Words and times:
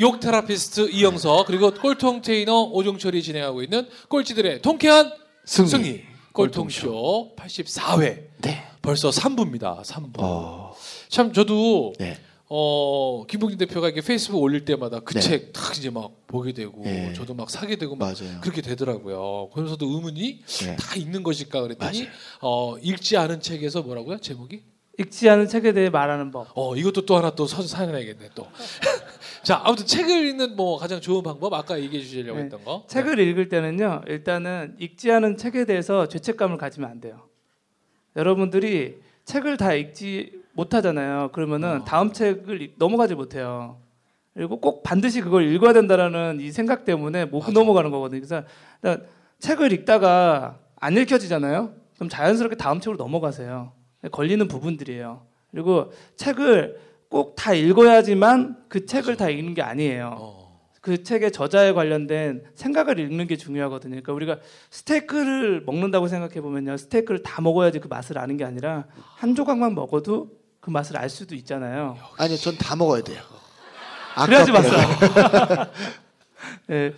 욕 0.00 0.20
테라피스트 0.20 0.90
이영석 0.90 1.46
그리고 1.46 1.72
꼴통 1.72 2.22
테이너 2.22 2.62
오종철이 2.62 3.22
진행하고 3.22 3.62
있는 3.62 3.88
꼴찌들의 4.08 4.62
통쾌한 4.62 5.12
승리, 5.44 5.68
승리. 5.68 6.04
꼴통쇼 6.32 7.36
84회. 7.36 8.26
네. 8.38 8.64
벌써 8.82 9.10
3부입니다. 9.10 9.82
3부. 9.82 10.14
어. 10.18 10.74
참 11.08 11.32
저도 11.32 11.94
네. 11.98 12.18
어, 12.48 13.24
김봉진 13.26 13.58
대표가 13.58 13.88
이게 13.88 14.00
페이스북 14.00 14.42
올릴 14.42 14.64
때마다 14.64 15.00
그 15.00 15.14
네. 15.14 15.20
책딱 15.20 15.76
이제 15.78 15.90
막 15.90 16.26
보게 16.26 16.52
되고 16.52 16.82
네. 16.84 17.12
저도 17.14 17.34
막 17.34 17.50
사게 17.50 17.76
되고 17.76 17.96
막 17.96 18.06
맞아요. 18.06 18.40
그렇게 18.40 18.62
되더라고요. 18.62 19.50
그러면서도 19.52 19.86
의문이 19.86 20.42
네. 20.44 20.76
다 20.76 20.94
읽는 20.96 21.22
것일까 21.22 21.62
그랬더니 21.62 22.02
맞아요. 22.02 22.12
어, 22.40 22.76
읽지 22.78 23.16
않은 23.16 23.40
책에서 23.40 23.82
뭐라고요? 23.82 24.18
제목이? 24.18 24.62
읽지 24.98 25.28
않은 25.28 25.48
책에 25.48 25.72
대해 25.72 25.90
말하는 25.90 26.30
법. 26.30 26.48
어, 26.54 26.76
이것도 26.76 27.06
또 27.06 27.16
하나 27.16 27.34
또선 27.34 27.66
사연해야겠네 27.66 28.30
또. 28.34 28.46
자, 29.44 29.60
아무튼 29.62 29.84
책을 29.86 30.26
읽는 30.28 30.56
뭐 30.56 30.78
가장 30.78 31.00
좋은 31.00 31.22
방법 31.22 31.52
아까 31.52 31.78
얘기해 31.78 32.02
주시려고 32.02 32.38
네. 32.38 32.44
했던 32.44 32.64
거. 32.64 32.84
책을 32.88 33.18
읽을 33.18 33.48
때는요, 33.48 34.02
일단은 34.06 34.76
읽지 34.78 35.10
않은 35.12 35.36
책에 35.36 35.64
대해서 35.66 36.08
죄책감을 36.08 36.56
가지면 36.56 36.90
안 36.90 37.00
돼요. 37.00 37.28
여러분들이 38.16 38.98
책을 39.24 39.56
다 39.56 39.74
읽지 39.74 40.42
못하잖아요. 40.54 41.30
그러면은 41.32 41.82
어. 41.82 41.84
다음 41.84 42.12
책을 42.12 42.62
읽- 42.62 42.74
넘어가지 42.78 43.14
못해요. 43.14 43.78
그리고 44.34 44.60
꼭 44.60 44.82
반드시 44.82 45.20
그걸 45.20 45.44
읽어야 45.52 45.72
된다라는 45.72 46.38
이 46.40 46.50
생각 46.50 46.84
때문에 46.84 47.26
못 47.26 47.40
맞아. 47.40 47.52
넘어가는 47.52 47.90
거거든요. 47.90 48.20
그래서 48.20 48.42
책을 49.40 49.72
읽다가 49.72 50.58
안 50.76 50.96
읽혀지잖아요. 50.96 51.72
그럼 51.96 52.08
자연스럽게 52.08 52.56
다음 52.56 52.80
책으로 52.80 52.96
넘어가세요. 52.96 53.72
걸리는 54.10 54.48
부분들이에요. 54.48 55.22
그리고 55.50 55.92
책을 56.16 56.80
꼭 57.14 57.36
다 57.36 57.54
읽어야지만 57.54 58.56
그 58.68 58.86
책을 58.86 59.16
다 59.16 59.28
읽는 59.30 59.54
게 59.54 59.62
아니에요. 59.62 60.16
어. 60.18 60.60
그 60.80 61.04
책의 61.04 61.30
저자에 61.30 61.72
관련된 61.72 62.42
생각을 62.56 62.98
읽는 62.98 63.28
게 63.28 63.36
중요하거든요. 63.36 63.90
그러니까 64.02 64.12
우리가 64.12 64.38
스테이크를 64.70 65.62
먹는다고 65.64 66.08
생각해 66.08 66.40
보면요, 66.40 66.76
스테이크를 66.76 67.22
다 67.22 67.40
먹어야지 67.40 67.78
그 67.78 67.86
맛을 67.88 68.18
아는 68.18 68.36
게 68.36 68.44
아니라 68.44 68.84
한 69.14 69.34
조각만 69.36 69.74
먹어도 69.76 70.28
그 70.60 70.70
맛을 70.70 70.96
알 70.96 71.08
수도 71.08 71.34
있잖아요. 71.36 71.96
아니요, 72.18 72.36
전 72.36 72.56
다 72.58 72.74
먹어야 72.74 73.02
돼요. 73.02 73.22
그래야지. 74.26 74.50
맛을. 74.52 74.70
네, 76.66 76.92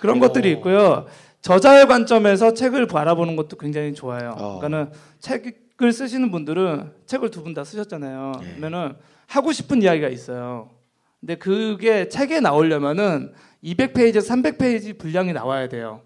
그런 0.00 0.16
오. 0.16 0.20
것들이 0.20 0.50
있고요. 0.52 1.06
저자의 1.42 1.86
관점에서 1.86 2.54
책을 2.54 2.86
바라보는 2.86 3.36
것도 3.36 3.56
굉장히 3.58 3.92
좋아요. 3.94 4.30
어. 4.38 4.58
그러니까는 4.58 4.92
책 5.20 5.67
을 5.80 5.92
쓰시는 5.92 6.30
분들은 6.32 6.92
책을 7.06 7.30
두 7.30 7.42
분 7.44 7.54
다 7.54 7.62
쓰셨잖아요. 7.64 8.32
네. 8.40 8.54
그러면은 8.56 8.96
하고 9.28 9.52
싶은 9.52 9.80
이야기가 9.82 10.08
있어요. 10.08 10.70
근데 11.20 11.36
그게 11.36 12.08
책에 12.08 12.40
나오려면은 12.40 13.32
200페이지, 13.62 14.16
300페이지 14.18 14.98
분량이 14.98 15.32
나와야 15.32 15.68
돼요. 15.68 16.02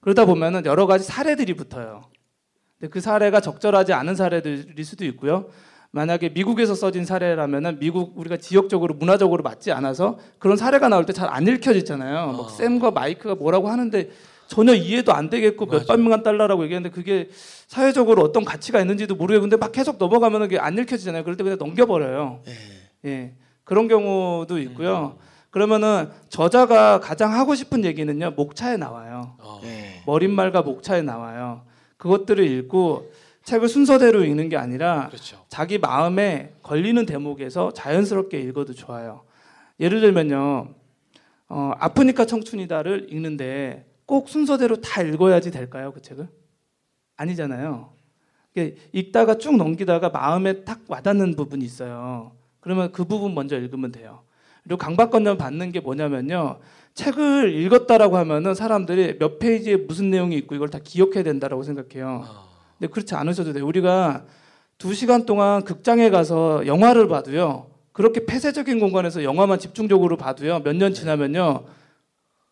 그러다 0.00 0.24
보면은 0.24 0.64
여러 0.66 0.86
가지 0.86 1.04
사례들이 1.04 1.54
붙어요. 1.54 2.02
근데 2.78 2.90
그 2.90 3.00
사례가 3.00 3.40
적절하지 3.40 3.92
않은 3.92 4.14
사례들일 4.14 4.84
수도 4.84 5.04
있고요. 5.06 5.48
만약에 5.90 6.28
미국에서 6.28 6.74
써진 6.74 7.04
사례라면은 7.04 7.78
미국 7.80 8.16
우리가 8.18 8.36
지역적으로 8.36 8.94
문화적으로 8.94 9.42
맞지 9.42 9.72
않아서 9.72 10.18
그런 10.38 10.56
사례가 10.56 10.88
나올 10.88 11.06
때 11.06 11.12
잘 11.12 11.28
안 11.30 11.46
읽혀지잖아요. 11.46 12.32
막 12.32 12.40
어. 12.40 12.48
샘과 12.50 12.90
마이크가 12.92 13.34
뭐라고 13.36 13.68
하는데 13.68 14.10
전혀 14.48 14.74
이해도 14.74 15.12
안 15.12 15.30
되겠고 15.30 15.66
맞아. 15.66 15.84
몇백만 15.92 16.22
달러라고 16.22 16.64
얘기하는데 16.64 16.90
그게 16.90 17.28
사회적으로 17.66 18.22
어떤 18.22 18.44
가치가 18.44 18.80
있는지도 18.80 19.14
모르겠고 19.14 19.42
근데 19.42 19.56
막 19.56 19.70
계속 19.72 19.98
넘어가면은 19.98 20.48
그게 20.48 20.58
안 20.58 20.76
읽혀지잖아요. 20.76 21.22
그럴 21.22 21.36
때 21.36 21.44
그냥 21.44 21.58
넘겨버려요. 21.58 22.42
예. 22.48 23.08
예. 23.08 23.34
그런 23.64 23.86
경우도 23.86 24.58
있고요. 24.60 25.18
그러면은 25.50 26.08
저자가 26.30 27.00
가장 27.00 27.34
하고 27.34 27.54
싶은 27.54 27.84
얘기는요. 27.84 28.32
목차에 28.32 28.76
나와요. 28.76 29.34
어. 29.38 29.60
예. 29.64 30.02
머릿말과 30.06 30.62
목차에 30.62 31.02
나와요. 31.02 31.62
그것들을 31.98 32.44
읽고 32.44 33.12
책을 33.44 33.68
순서대로 33.68 34.24
읽는 34.24 34.48
게 34.48 34.56
아니라 34.56 35.08
그렇죠. 35.08 35.44
자기 35.48 35.78
마음에 35.78 36.52
걸리는 36.62 37.04
대목에서 37.06 37.72
자연스럽게 37.72 38.40
읽어도 38.40 38.74
좋아요. 38.74 39.22
예를 39.80 40.00
들면요. 40.00 40.68
어, 41.50 41.72
아프니까 41.78 42.26
청춘이다를 42.26 43.08
읽는데 43.10 43.87
꼭 44.08 44.30
순서대로 44.30 44.80
다 44.80 45.02
읽어야지 45.02 45.50
될까요? 45.50 45.92
그 45.92 46.00
책을? 46.00 46.26
아니잖아요. 47.18 47.90
읽다가 48.92 49.36
쭉 49.36 49.56
넘기다가 49.56 50.08
마음에 50.08 50.64
딱 50.64 50.80
와닿는 50.88 51.36
부분이 51.36 51.62
있어요. 51.62 52.32
그러면 52.60 52.90
그 52.90 53.04
부분 53.04 53.34
먼저 53.34 53.58
읽으면 53.58 53.92
돼요. 53.92 54.22
그리고 54.64 54.78
강박관념 54.78 55.36
받는 55.36 55.72
게 55.72 55.80
뭐냐면요. 55.80 56.58
책을 56.94 57.52
읽었다라고 57.54 58.16
하면은 58.16 58.54
사람들이 58.54 59.18
몇 59.18 59.38
페이지에 59.38 59.76
무슨 59.76 60.10
내용이 60.10 60.36
있고 60.38 60.54
이걸 60.54 60.70
다 60.70 60.78
기억해야 60.82 61.22
된다라고 61.22 61.62
생각해요. 61.62 62.24
어. 62.26 62.48
근데 62.78 62.90
그렇지 62.90 63.14
않으셔도 63.14 63.52
돼요. 63.52 63.66
우리가 63.66 64.24
두 64.78 64.94
시간 64.94 65.26
동안 65.26 65.64
극장에 65.64 66.08
가서 66.08 66.66
영화를 66.66 67.08
봐도요. 67.08 67.66
그렇게 67.92 68.24
폐쇄적인 68.24 68.80
공간에서 68.80 69.22
영화만 69.22 69.58
집중적으로 69.58 70.16
봐도요. 70.16 70.60
몇 70.60 70.72
년 70.74 70.94
지나면요. 70.94 71.66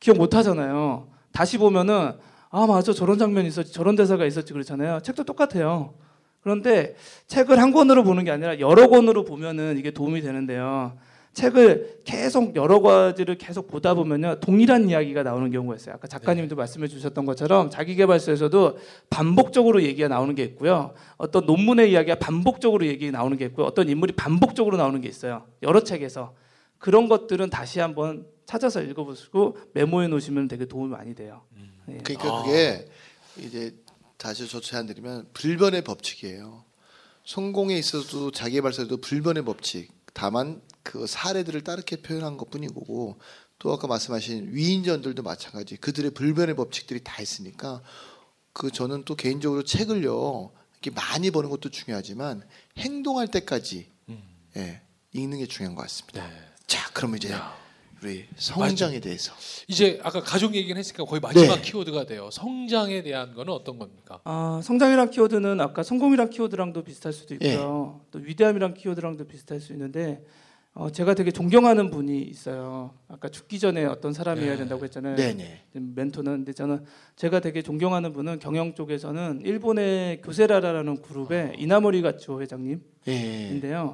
기억 0.00 0.18
못 0.18 0.34
하잖아요. 0.34 1.15
다시 1.36 1.58
보면은 1.58 2.12
아, 2.48 2.66
맞아. 2.66 2.94
저런 2.94 3.18
장면이 3.18 3.48
있었지. 3.48 3.70
저런 3.70 3.94
대사가 3.94 4.24
있었지. 4.24 4.54
그렇잖아요. 4.54 5.00
책도 5.00 5.24
똑같아요. 5.24 5.92
그런데 6.40 6.94
책을 7.26 7.60
한 7.60 7.72
권으로 7.72 8.04
보는 8.04 8.24
게 8.24 8.30
아니라 8.30 8.58
여러 8.58 8.88
권으로 8.88 9.24
보면은 9.24 9.76
이게 9.76 9.90
도움이 9.90 10.22
되는데요. 10.22 10.96
책을 11.34 12.00
계속 12.06 12.56
여러 12.56 12.80
가지를 12.80 13.36
계속 13.36 13.68
보다 13.68 13.92
보면요. 13.92 14.40
동일한 14.40 14.88
이야기가 14.88 15.24
나오는 15.24 15.50
경우가 15.50 15.76
있어요. 15.76 15.96
아까 15.96 16.08
작가님도 16.08 16.56
말씀해 16.56 16.88
주셨던 16.88 17.26
것처럼 17.26 17.68
자기개발서에서도 17.68 18.78
반복적으로 19.10 19.82
얘기가 19.82 20.08
나오는 20.08 20.34
게 20.34 20.42
있고요. 20.44 20.94
어떤 21.18 21.44
논문의 21.44 21.90
이야기가 21.90 22.14
반복적으로 22.14 22.86
얘기 22.86 23.10
나오는 23.10 23.36
게 23.36 23.44
있고요. 23.46 23.66
어떤 23.66 23.90
인물이 23.90 24.14
반복적으로 24.14 24.78
나오는 24.78 24.98
게 25.02 25.08
있어요. 25.08 25.42
여러 25.62 25.80
책에서. 25.80 26.32
그런 26.78 27.10
것들은 27.10 27.50
다시 27.50 27.80
한번 27.80 28.24
찾아서 28.46 28.80
읽어보시고 28.82 29.58
메모해 29.74 30.08
놓으시면 30.08 30.48
되게 30.48 30.64
도움이 30.66 30.90
많이 30.90 31.14
돼요. 31.14 31.42
예. 31.88 31.98
그러니까 31.98 32.38
아. 32.38 32.42
그게 32.42 32.88
이제 33.38 33.76
다시 34.16 34.48
저 34.48 34.60
제안드리면 34.60 35.30
불변의 35.34 35.84
법칙이에요. 35.84 36.64
성공에 37.24 37.76
있어서도 37.76 38.30
자기발서에도 38.30 38.98
불변의 38.98 39.44
법칙. 39.44 39.92
다만 40.14 40.62
그 40.82 41.06
사례들을 41.06 41.62
따르게 41.62 41.96
표현한 41.96 42.36
것뿐이고 42.36 43.18
또 43.58 43.72
아까 43.72 43.86
말씀하신 43.86 44.54
위인전들도 44.54 45.22
마찬가지. 45.22 45.76
그들의 45.76 46.12
불변의 46.12 46.56
법칙들이 46.56 47.00
다 47.02 47.20
있으니까 47.20 47.82
그 48.52 48.70
저는 48.70 49.04
또 49.04 49.16
개인적으로 49.16 49.64
책을요 49.64 50.52
이렇게 50.72 50.90
많이 50.90 51.30
보는 51.30 51.50
것도 51.50 51.70
중요하지만 51.70 52.42
행동할 52.78 53.28
때까지 53.28 53.90
음. 54.08 54.22
예, 54.56 54.80
읽는 55.12 55.38
게 55.38 55.46
중요한 55.46 55.74
것 55.74 55.82
같습니다. 55.82 56.26
네. 56.26 56.34
자, 56.66 56.88
그러면 56.94 57.18
이제 57.18 57.32
야. 57.32 57.65
우리 58.02 58.26
성장에 58.36 59.00
대해서 59.00 59.32
이제 59.68 59.98
아까 60.02 60.20
가족 60.20 60.54
얘기는 60.54 60.76
했으니까 60.76 61.04
거의 61.04 61.20
마지막 61.20 61.56
네. 61.56 61.62
키워드가 61.62 62.04
돼요. 62.04 62.28
성장에 62.30 63.02
대한 63.02 63.34
거는 63.34 63.52
어떤 63.52 63.78
겁니까? 63.78 64.20
아, 64.24 64.60
성장이란 64.62 65.10
키워드는 65.10 65.60
아까 65.60 65.82
성공이란 65.82 66.30
키워드랑도 66.30 66.82
비슷할 66.84 67.12
수도 67.12 67.34
있고요. 67.34 68.00
또 68.10 68.18
위대함이란 68.18 68.74
키워드랑도 68.74 69.26
비슷할 69.26 69.60
수 69.60 69.72
있는데 69.72 70.22
어, 70.74 70.90
제가 70.90 71.14
되게 71.14 71.30
존경하는 71.30 71.90
분이 71.90 72.20
있어요. 72.20 72.92
아까 73.08 73.30
죽기 73.30 73.58
전에 73.58 73.86
어떤 73.86 74.12
사람이어야 74.12 74.50
네. 74.50 74.56
된다고 74.58 74.84
했잖아요. 74.84 75.16
네네. 75.16 75.62
멘토는 75.72 76.32
근데 76.32 76.52
저는 76.52 76.84
제가 77.16 77.40
되게 77.40 77.62
존경하는 77.62 78.12
분은 78.12 78.40
경영 78.40 78.74
쪽에서는 78.74 79.40
일본의 79.42 80.20
교세라라는 80.20 81.00
그룹의 81.00 81.54
이나모리 81.58 82.02
가츠오 82.02 82.42
회장님인데요. 82.42 82.82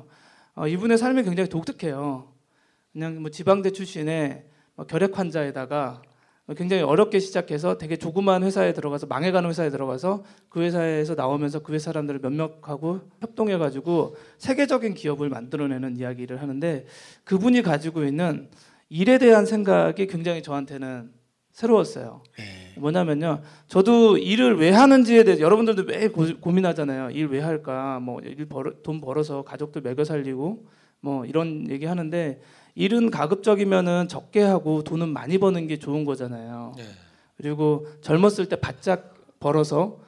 예. 0.05 0.13
어, 0.57 0.67
이분의 0.67 0.99
삶이 0.99 1.23
굉장히 1.23 1.49
독특해요. 1.49 2.32
그냥 2.93 3.21
뭐 3.21 3.31
지방대 3.31 3.71
출신의 3.73 4.45
뭐 4.75 4.87
결핵 4.87 5.19
환자에다가 5.19 6.03
굉장히 6.57 6.83
어렵게 6.83 7.19
시작해서 7.21 7.79
되게 7.79 7.97
조그만 7.97 8.43
회사에 8.43 8.73
들어가서 8.73 9.07
망해가는 9.07 9.49
회사에 9.49 9.71
들어가서 9.71 10.25
그 10.49 10.61
회사에서 10.61 11.15
나오면서 11.15 11.61
그 11.61 11.73
회사 11.73 11.85
사람들을 11.93 12.21
몇몇하고 12.21 13.01
협동해가지고 13.21 14.17
세계적인 14.39 14.95
기업을 14.95 15.29
만들어내는 15.31 15.97
이야기를 15.97 16.43
하는데 16.43 16.85
그분이 17.25 17.63
가지고 17.63 18.05
있는 18.05 18.51
일에 18.89 19.19
대한 19.19 19.47
생각이 19.47 20.07
굉장히 20.09 20.43
저한테는 20.43 21.13
새로웠어요. 21.53 22.23
네. 22.39 22.75
뭐냐면요. 22.79 23.43
저도 23.69 24.19
일을 24.19 24.59
왜 24.59 24.71
하는지에 24.71 25.25
대해서 25.25 25.43
여러분들도 25.43 25.85
매일 25.85 26.11
고, 26.13 26.27
고민하잖아요. 26.41 27.11
일 27.11 27.27
왜 27.29 27.41
할까? 27.41 28.01
뭐 28.01 28.21
일 28.23 28.47
벌어, 28.47 28.73
돈 28.83 29.01
벌어서 29.01 29.43
가족들 29.43 29.81
먹여 29.83 30.03
살리고 30.05 30.67
뭐 31.01 31.25
이런 31.25 31.71
얘기 31.71 31.85
하는데 31.87 32.41
일은 32.75 33.11
가급적이면은 33.11 34.09
적게 34.09 34.43
하고 34.43 34.83
돈은 34.83 35.09
많이 35.09 35.39
버는 35.39 35.67
게 35.67 35.79
좋은 35.79 36.05
거잖아요. 36.05 36.75
네. 36.77 36.85
그리고 37.37 37.87
젊었을 38.01 38.49
때 38.49 38.57
바짝 38.57 39.15
벌어서 39.41 39.99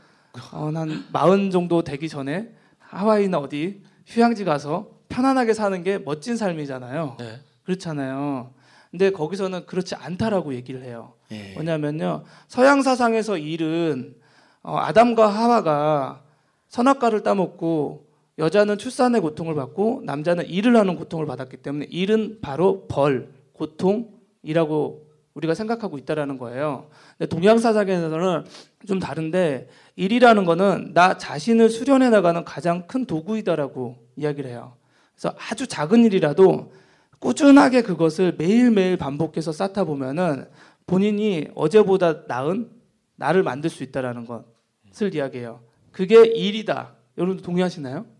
어, 0.52 0.70
한 0.74 1.04
마흔 1.12 1.50
정도 1.50 1.82
되기 1.82 2.08
전에 2.08 2.50
하와이나 2.78 3.38
어디 3.38 3.82
휴양지 4.06 4.44
가서 4.44 4.90
편안하게 5.08 5.52
사는 5.54 5.82
게 5.82 5.98
멋진 5.98 6.36
삶이잖아요. 6.36 7.16
네. 7.18 7.40
그렇잖아요. 7.64 8.52
근데 8.90 9.10
거기서는 9.10 9.66
그렇지 9.66 9.96
않다라고 9.96 10.54
얘기를 10.54 10.82
해요. 10.82 11.14
네. 11.28 11.52
뭐냐면요. 11.54 12.24
서양 12.48 12.82
사상에서 12.82 13.38
일은 13.38 14.14
어, 14.62 14.78
아담과 14.78 15.26
하와가 15.26 16.22
선악과를 16.68 17.22
따먹고 17.22 18.03
여자는 18.38 18.78
출산의 18.78 19.20
고통을 19.20 19.54
받고 19.54 20.02
남자는 20.04 20.46
일을 20.46 20.76
하는 20.76 20.96
고통을 20.96 21.26
받았기 21.26 21.58
때문에 21.58 21.86
일은 21.90 22.38
바로 22.40 22.86
벌, 22.88 23.28
고통이라고 23.52 25.04
우리가 25.34 25.54
생각하고 25.54 25.98
있다라는 25.98 26.38
거예요. 26.38 26.88
근데 27.18 27.28
동양 27.28 27.58
사상에서는 27.58 28.44
좀 28.86 28.98
다른데 28.98 29.68
일이라는 29.96 30.44
거는 30.44 30.92
나 30.94 31.18
자신을 31.18 31.70
수련해 31.70 32.10
나가는 32.10 32.44
가장 32.44 32.86
큰 32.86 33.04
도구이다라고 33.04 33.96
이야기를 34.16 34.50
해요. 34.50 34.74
그래서 35.14 35.34
아주 35.38 35.66
작은 35.66 36.04
일이라도 36.04 36.72
꾸준하게 37.18 37.82
그것을 37.82 38.34
매일매일 38.36 38.96
반복해서 38.96 39.50
쌓다 39.52 39.84
보면은 39.84 40.46
본인이 40.86 41.48
어제보다 41.54 42.24
나은 42.28 42.70
나를 43.16 43.42
만들 43.42 43.70
수 43.70 43.82
있다라는 43.82 44.26
것을 44.26 45.14
이야기해요. 45.14 45.60
그게 45.90 46.24
일이다. 46.26 46.94
여러분 47.16 47.38
동의하시나요? 47.38 48.13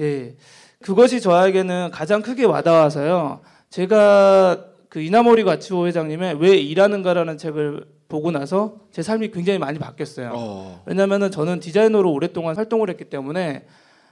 예. 0.00 0.34
그것이 0.80 1.20
저에게는 1.20 1.90
가장 1.92 2.22
크게 2.22 2.44
와닿아서요. 2.44 3.40
제가 3.70 4.66
그 4.88 5.00
이나모리 5.00 5.44
가즈오 5.44 5.86
회장님의 5.86 6.36
왜 6.40 6.56
일하는가라는 6.56 7.38
책을 7.38 7.84
보고 8.08 8.30
나서 8.30 8.76
제 8.92 9.02
삶이 9.02 9.30
굉장히 9.30 9.58
많이 9.58 9.78
바뀌었어요. 9.78 10.30
어. 10.34 10.82
왜냐면은 10.86 11.30
저는 11.30 11.60
디자이너로 11.60 12.12
오랫동안 12.12 12.56
활동을 12.56 12.90
했기 12.90 13.04
때문에 13.04 13.66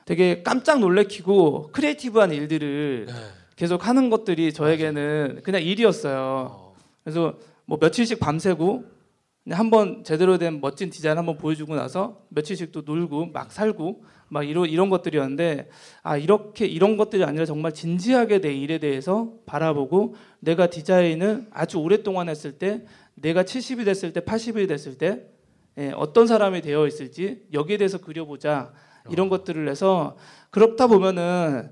되게 0.05 0.43
깜짝 0.43 0.81
놀래키고 0.81 1.70
creative한 1.73 2.33
일들을 2.32 3.06
네. 3.06 3.12
계속 3.55 3.87
하는 3.87 4.11
것들이 4.11 4.52
저에게는 4.52 5.43
그냥 5.44 5.62
일이었어요. 5.62 6.49
어. 6.50 6.75
그래서 7.05 7.34
뭐 7.64 7.79
며칠씩 7.81 8.19
밤새고 8.19 8.84
그냥 9.44 9.59
한번 9.59 10.05
제대로 10.05 10.39
된 10.39 10.61
멋진 10.61 10.91
디자인 10.91 11.19
한번 11.19 11.37
보여주고 11.37 11.75
나서 11.75 12.23
며칠씩 12.29 12.71
또 12.71 12.83
놀고 12.83 13.27
막 13.27 13.50
살고 13.50 14.05
막 14.29 14.49
이런 14.49 14.69
이런 14.69 14.89
것들이었는데 14.89 15.69
아 16.03 16.17
이렇게 16.17 16.67
이런 16.67 16.97
것들이 16.97 17.25
아니라 17.25 17.44
정말 17.44 17.75
진지하게 17.75 18.41
내 18.41 18.55
일에 18.55 18.79
대해서 18.79 19.33
바라보고 19.47 20.15
내가 20.39 20.69
디자인을 20.69 21.49
아주 21.50 21.79
오랫동안 21.79 22.29
했을 22.29 22.53
때 22.53 22.85
내가 23.15 23.43
70이 23.43 23.85
됐을 23.85 24.12
때 24.12 24.21
80이 24.21 24.69
됐을 24.69 24.97
때 24.97 25.27
예, 25.79 25.91
어떤 25.97 26.27
사람이 26.27 26.61
되어 26.61 26.87
있을지 26.87 27.43
여기에 27.53 27.79
대해서 27.79 27.99
그려보자 27.99 28.73
이런 29.11 29.29
것들을 29.29 29.69
해서 29.69 30.17
그렇다 30.50 30.87
보면은 30.87 31.71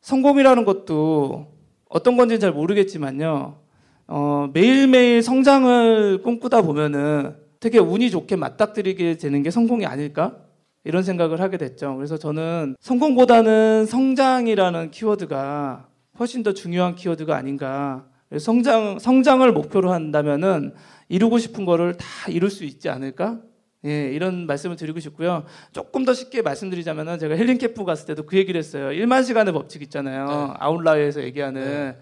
성공이라는 0.00 0.64
것도 0.64 1.52
어떤 1.88 2.16
건지는 2.16 2.40
잘 2.40 2.52
모르겠지만요. 2.52 3.65
어, 4.08 4.48
매일매일 4.52 5.22
성장을 5.22 6.22
꿈꾸다 6.22 6.62
보면은 6.62 7.36
되게 7.58 7.78
운이 7.78 8.10
좋게 8.10 8.36
맞닥뜨리게 8.36 9.16
되는 9.16 9.42
게 9.42 9.50
성공이 9.50 9.86
아닐까? 9.86 10.36
이런 10.84 11.02
생각을 11.02 11.40
하게 11.40 11.56
됐죠. 11.56 11.96
그래서 11.96 12.16
저는 12.16 12.76
성공보다는 12.80 13.86
성장이라는 13.86 14.92
키워드가 14.92 15.88
훨씬 16.18 16.42
더 16.44 16.52
중요한 16.52 16.94
키워드가 16.94 17.36
아닌가. 17.36 18.06
성장, 18.38 18.98
성장을 18.98 19.50
목표로 19.52 19.92
한다면은 19.92 20.74
이루고 21.08 21.38
싶은 21.38 21.64
거를 21.64 21.96
다 21.96 22.06
이룰 22.28 22.50
수 22.50 22.64
있지 22.64 22.88
않을까? 22.88 23.40
예, 23.84 24.10
이런 24.12 24.46
말씀을 24.46 24.76
드리고 24.76 25.00
싶고요. 25.00 25.44
조금 25.72 26.04
더 26.04 26.12
쉽게 26.14 26.42
말씀드리자면은 26.42 27.18
제가 27.18 27.34
헬린 27.34 27.58
캠프 27.58 27.84
갔을 27.84 28.06
때도 28.06 28.24
그 28.24 28.36
얘기를 28.36 28.58
했어요. 28.58 28.88
1만 28.88 29.24
시간의 29.24 29.52
법칙 29.52 29.82
있잖아요. 29.82 30.26
네. 30.26 30.54
아웃라이어에서 30.58 31.22
얘기하는 31.22 31.96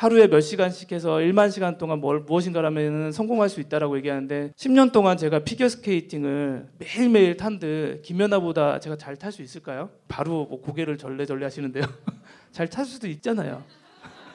하루에 0.00 0.28
몇 0.28 0.40
시간씩 0.40 0.92
해서 0.92 1.16
1만 1.16 1.50
시간 1.50 1.76
동안 1.76 2.00
뭘 2.00 2.20
무엇인가를 2.20 2.66
하면 2.68 3.12
성공할 3.12 3.50
수 3.50 3.60
있다라고 3.60 3.98
얘기하는데 3.98 4.50
10년 4.56 4.92
동안 4.92 5.18
제가 5.18 5.40
피겨 5.40 5.68
스케이팅을 5.68 6.68
매일매일 6.78 7.36
탄들 7.36 8.00
김연아보다 8.00 8.80
제가 8.80 8.96
잘 8.96 9.16
탈 9.16 9.30
수 9.30 9.42
있을까요? 9.42 9.90
바로 10.08 10.46
뭐 10.48 10.62
고개를 10.62 10.96
절레절레 10.96 11.44
하시는데요. 11.44 11.84
잘 12.50 12.66
탈 12.68 12.86
수도 12.86 13.08
있잖아요. 13.08 13.62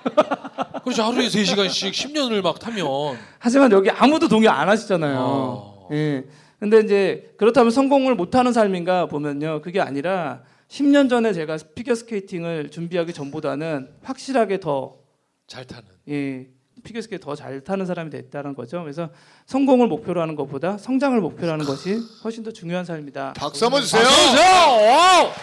그렇죠. 0.84 1.02
하루에 1.02 1.26
3시간씩 1.26 1.90
10년을 1.90 2.44
막 2.44 2.60
타면 2.60 2.86
하지만 3.40 3.72
여기 3.72 3.90
아무도 3.90 4.28
동의 4.28 4.48
안 4.48 4.70
하시잖아요. 4.70 5.18
어. 5.20 5.88
예. 5.94 6.26
근데 6.60 6.80
이제 6.82 7.34
그렇다면 7.38 7.72
성공을 7.72 8.14
못 8.14 8.36
하는 8.36 8.54
삶인가 8.54 9.08
보면요. 9.08 9.64
그게 9.64 9.82
아니라 9.82 10.44
10년 10.68 11.10
전에 11.10 11.34
제가 11.34 11.58
피겨 11.74 11.96
스케이팅을 11.96 12.70
준비하기 12.70 13.14
전보다는 13.14 13.90
확실하게 14.04 14.60
더 14.60 15.04
잘 15.48 15.66
타는. 15.66 15.84
예, 16.10 16.48
피겨스케이트 16.84 17.24
더잘 17.24 17.64
타는 17.64 17.86
사람이 17.86 18.10
됐다는 18.10 18.56
거죠. 18.56 18.82
그래서 18.82 19.10
성공을 19.46 19.88
목표로 19.88 20.22
하는 20.22 20.36
것보다 20.36 20.78
성장을 20.78 21.20
목표로 21.20 21.52
하는 21.52 21.66
것이 21.66 22.00
훨씬 22.24 22.44
더 22.44 22.52
중요한 22.52 22.86
삶이다. 22.86 23.34
박수 23.34 23.66
한번 23.66 23.82
주세요. 23.82 24.04
박수 24.04 24.30
주세요. 24.30 25.34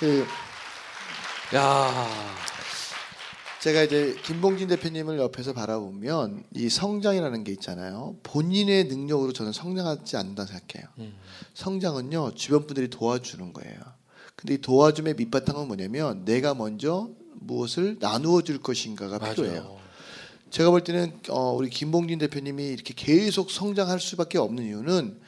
그 0.00 0.26
야. 1.56 2.34
제가 3.60 3.82
이제 3.82 4.14
김봉진 4.24 4.68
대표님을 4.68 5.18
옆에서 5.18 5.54
바라보면 5.54 6.44
이 6.54 6.68
성장이라는 6.68 7.44
게 7.44 7.52
있잖아요. 7.52 8.16
본인의 8.22 8.84
능력으로 8.84 9.32
저는 9.32 9.52
성장하지 9.52 10.18
않는다 10.18 10.44
생각해요. 10.44 10.86
음. 10.98 11.14
성장은요 11.54 12.34
주변 12.34 12.66
분들이 12.66 12.90
도와주는 12.90 13.54
거예요. 13.54 13.78
근데 14.36 14.54
이 14.54 14.58
도와줌의 14.58 15.14
밑바탕은 15.14 15.66
뭐냐면 15.66 16.26
내가 16.26 16.54
먼저 16.54 17.08
무엇을 17.46 17.96
나누어 18.00 18.42
줄 18.42 18.58
것인가가 18.58 19.18
필요해요. 19.18 19.62
맞아요. 19.62 19.84
제가 20.50 20.70
볼 20.70 20.84
때는 20.84 21.18
어, 21.30 21.52
우리 21.52 21.68
김봉진 21.68 22.18
대표님이 22.18 22.66
이렇게 22.66 22.94
계속 22.94 23.50
성장할 23.50 23.98
수밖에 23.98 24.38
없는 24.38 24.64
이유는 24.64 25.20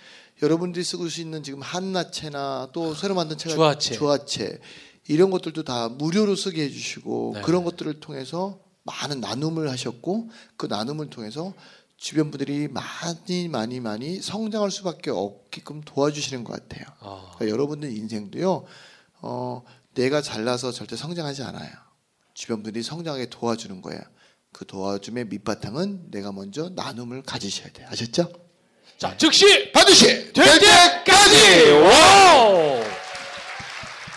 여러분들이 0.42 0.84
쓰고 0.84 1.06
있는 1.06 1.42
지금 1.42 1.62
한나체나 1.62 2.68
또 2.72 2.94
새로 2.94 3.14
만든 3.14 3.36
체가 3.38 3.54
주화체. 3.54 3.94
주화체 3.94 4.60
이런 5.08 5.30
것들도 5.30 5.64
다 5.64 5.88
무료로 5.88 6.36
쓰게 6.36 6.62
해주시고 6.64 7.32
네. 7.36 7.42
그런 7.42 7.64
것들을 7.64 8.00
통해서 8.00 8.60
많은 8.84 9.20
나눔을 9.20 9.68
하셨고 9.70 10.30
그 10.56 10.66
나눔을 10.66 11.10
통해서 11.10 11.54
주변 11.96 12.30
분들이 12.30 12.68
많이 12.68 13.48
많이 13.48 13.80
많이 13.80 14.20
성장할 14.20 14.70
수밖에 14.70 15.10
없게끔 15.10 15.80
도와주시는 15.84 16.44
것 16.44 16.52
같아요. 16.52 16.84
아. 17.00 17.32
그러니까 17.34 17.48
여러분들 17.52 17.96
인생도요. 17.96 18.64
어, 19.22 19.62
내가 19.94 20.20
잘나서 20.20 20.72
절대 20.72 20.94
성장하지 20.94 21.42
않아요. 21.42 21.85
주변 22.36 22.62
분들이 22.62 22.82
성장하게 22.82 23.30
도와주는 23.30 23.80
거예요. 23.80 23.98
그 24.52 24.66
도와줌의 24.66 25.24
밑바탕은 25.28 26.10
내가 26.10 26.32
먼저 26.32 26.68
나눔을 26.68 27.22
가지셔야 27.22 27.70
돼요. 27.72 27.88
아셨죠? 27.90 28.30
자, 28.98 29.16
즉시 29.16 29.72
반드시 29.72 30.32
될 30.34 30.44
때까지. 30.60 31.70
wow. 31.72 32.80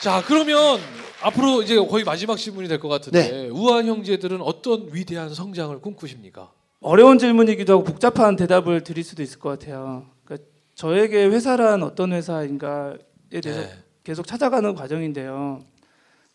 자, 0.02 0.22
그러면 0.28 0.82
앞으로 1.22 1.62
이제 1.62 1.78
거의 1.78 2.04
마지막 2.04 2.36
질문이 2.38 2.68
될 2.68 2.80
것 2.80 2.90
같은데 2.90 3.30
네. 3.32 3.48
우아한 3.50 3.86
형제들은 3.88 4.42
어떤 4.42 4.90
위대한 4.94 5.34
성장을 5.34 5.80
꿈꾸십니까? 5.80 6.52
어려운 6.82 7.20
질문이기도 7.20 7.74
하고 7.74 7.84
복잡한 7.86 8.36
대답을 8.36 8.84
드릴 8.84 9.06
수도 9.06 9.24
있을 9.24 9.40
것 9.40 9.58
같아요. 9.58 10.08
그러니까 10.26 10.46
저에게 10.76 11.26
회사란 11.26 11.84
어떤 11.84 12.12
회사인가에 12.12 12.98
대해서 13.42 13.62
네. 13.62 13.84
계속 14.04 14.28
찾아가는 14.28 14.76
과정인데요. 14.76 15.64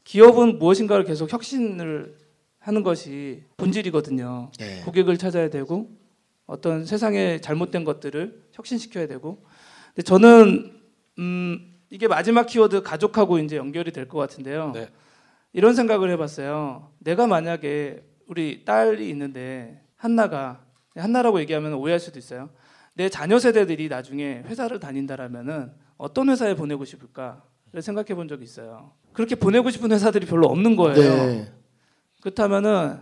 기업은 0.05 0.59
무엇인가를 0.59 1.05
계속 1.05 1.33
혁신을 1.33 2.17
하는 2.59 2.83
것이 2.83 3.43
본질이거든요. 3.57 4.51
네. 4.59 4.83
고객을 4.85 5.19
찾아야 5.19 5.51
되고 5.51 5.91
어떤 6.47 6.85
세상에 6.85 7.41
잘못된 7.41 7.85
것들을 7.85 8.43
혁신시켜야 8.53 9.07
되고 9.07 9.45
근데 9.89 10.03
저는 10.03 10.81
음 11.19 11.75
이게 11.91 12.09
마지막 12.09 12.47
키워드 12.47 12.83
가족하고 12.83 13.39
이제 13.39 13.57
연결이 13.57 13.93
될 13.93 14.09
것 14.09 14.19
같은데요. 14.19 14.73
네. 14.73 14.89
이런 15.53 15.75
생각을 15.75 16.11
해봤어요. 16.11 16.91
내가 16.99 17.27
만약에 17.27 18.03
우리 18.27 18.65
딸이 18.65 19.09
있는데 19.11 19.81
한나가 19.97 20.65
한나라고 20.97 21.41
얘기하면 21.41 21.75
오해할 21.75 22.01
수도 22.01 22.19
있어요. 22.19 22.51
내 22.95 23.09
자녀 23.09 23.39
세대들이 23.39 23.89
나중에 23.89 24.43
회사를 24.47 24.81
다닌다라면은 24.81 25.73
어떤 25.97 26.29
회사에 26.31 26.55
보내고 26.55 26.85
싶을까를 26.85 27.83
생각해 27.83 28.15
본 28.15 28.27
적이 28.29 28.45
있어요. 28.45 28.93
그렇게 29.15 29.35
보내고 29.37 29.71
싶은 29.71 29.91
회사들이 29.91 30.27
별로 30.27 30.49
없는 30.49 30.77
거예요. 30.77 30.97
네. 30.97 31.53
그렇다면은 32.21 32.99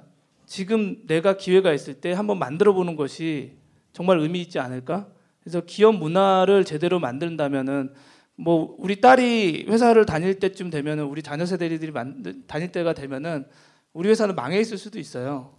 지금 0.46 0.98
내가 1.06 1.36
기회가 1.36 1.72
있을 1.72 1.94
때 1.94 2.12
한번 2.12 2.38
만들어 2.38 2.74
보는 2.74 2.94
것이 2.94 3.52
정말 3.92 4.18
의미 4.18 4.40
있지 4.42 4.58
않을까? 4.58 5.08
그래서 5.42 5.62
기업 5.66 5.96
문화를 5.96 6.64
제대로 6.64 7.00
만든다면은 7.00 7.92
뭐 8.36 8.76
우리 8.78 9.00
딸이 9.00 9.66
회사를 9.68 10.06
다닐 10.06 10.38
때쯤 10.38 10.70
되면은 10.70 11.04
우리 11.04 11.22
자녀 11.22 11.46
세대들이 11.46 11.90
만, 11.90 12.22
다닐 12.46 12.70
때가 12.70 12.92
되면은 12.92 13.46
우리 13.92 14.08
회사는 14.10 14.34
망해 14.34 14.60
있을 14.60 14.78
수도 14.78 14.98
있어요. 14.98 15.54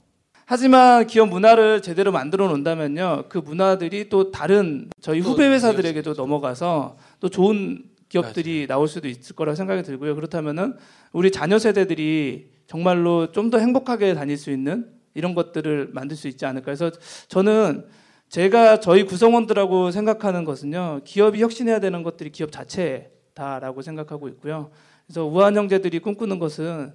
하지만 0.45 1.07
기업 1.07 1.29
문화를 1.29 1.81
제대로 1.81 2.11
만들어 2.11 2.47
놓는다면요. 2.47 3.25
그 3.29 3.37
문화들이 3.37 4.09
또 4.09 4.31
다른 4.31 4.89
저희 5.01 5.21
또 5.21 5.29
후배 5.29 5.47
회사들에게도 5.47 6.13
넘어가서 6.13 6.97
또 7.19 7.29
좋은 7.29 7.83
기업들이 8.13 8.67
나올 8.67 8.87
수도 8.87 9.07
있을 9.07 9.35
거라 9.35 9.55
생각이 9.55 9.81
들고요. 9.81 10.13
그렇다면은 10.13 10.77
우리 11.13 11.31
자녀 11.31 11.57
세대들이 11.57 12.51
정말로 12.67 13.31
좀 13.31 13.49
더 13.49 13.57
행복하게 13.57 14.13
다닐 14.13 14.37
수 14.37 14.51
있는 14.51 14.91
이런 15.15 15.33
것들을 15.35 15.89
만들 15.93 16.15
수 16.15 16.27
있지 16.27 16.45
않을까 16.45 16.71
해서 16.71 16.91
저는 17.27 17.87
제가 18.29 18.79
저희 18.79 19.03
구성원들하고 19.05 19.89
생각하는 19.91 20.43
것은요. 20.45 21.01
기업이 21.05 21.41
혁신해야 21.41 21.79
되는 21.79 22.03
것들이 22.03 22.31
기업 22.31 22.51
자체다라고 22.51 23.81
생각하고 23.81 24.27
있고요. 24.29 24.69
그래서 25.05 25.25
우한 25.25 25.55
형제들이 25.55 25.99
꿈꾸는 25.99 26.37
것은 26.39 26.93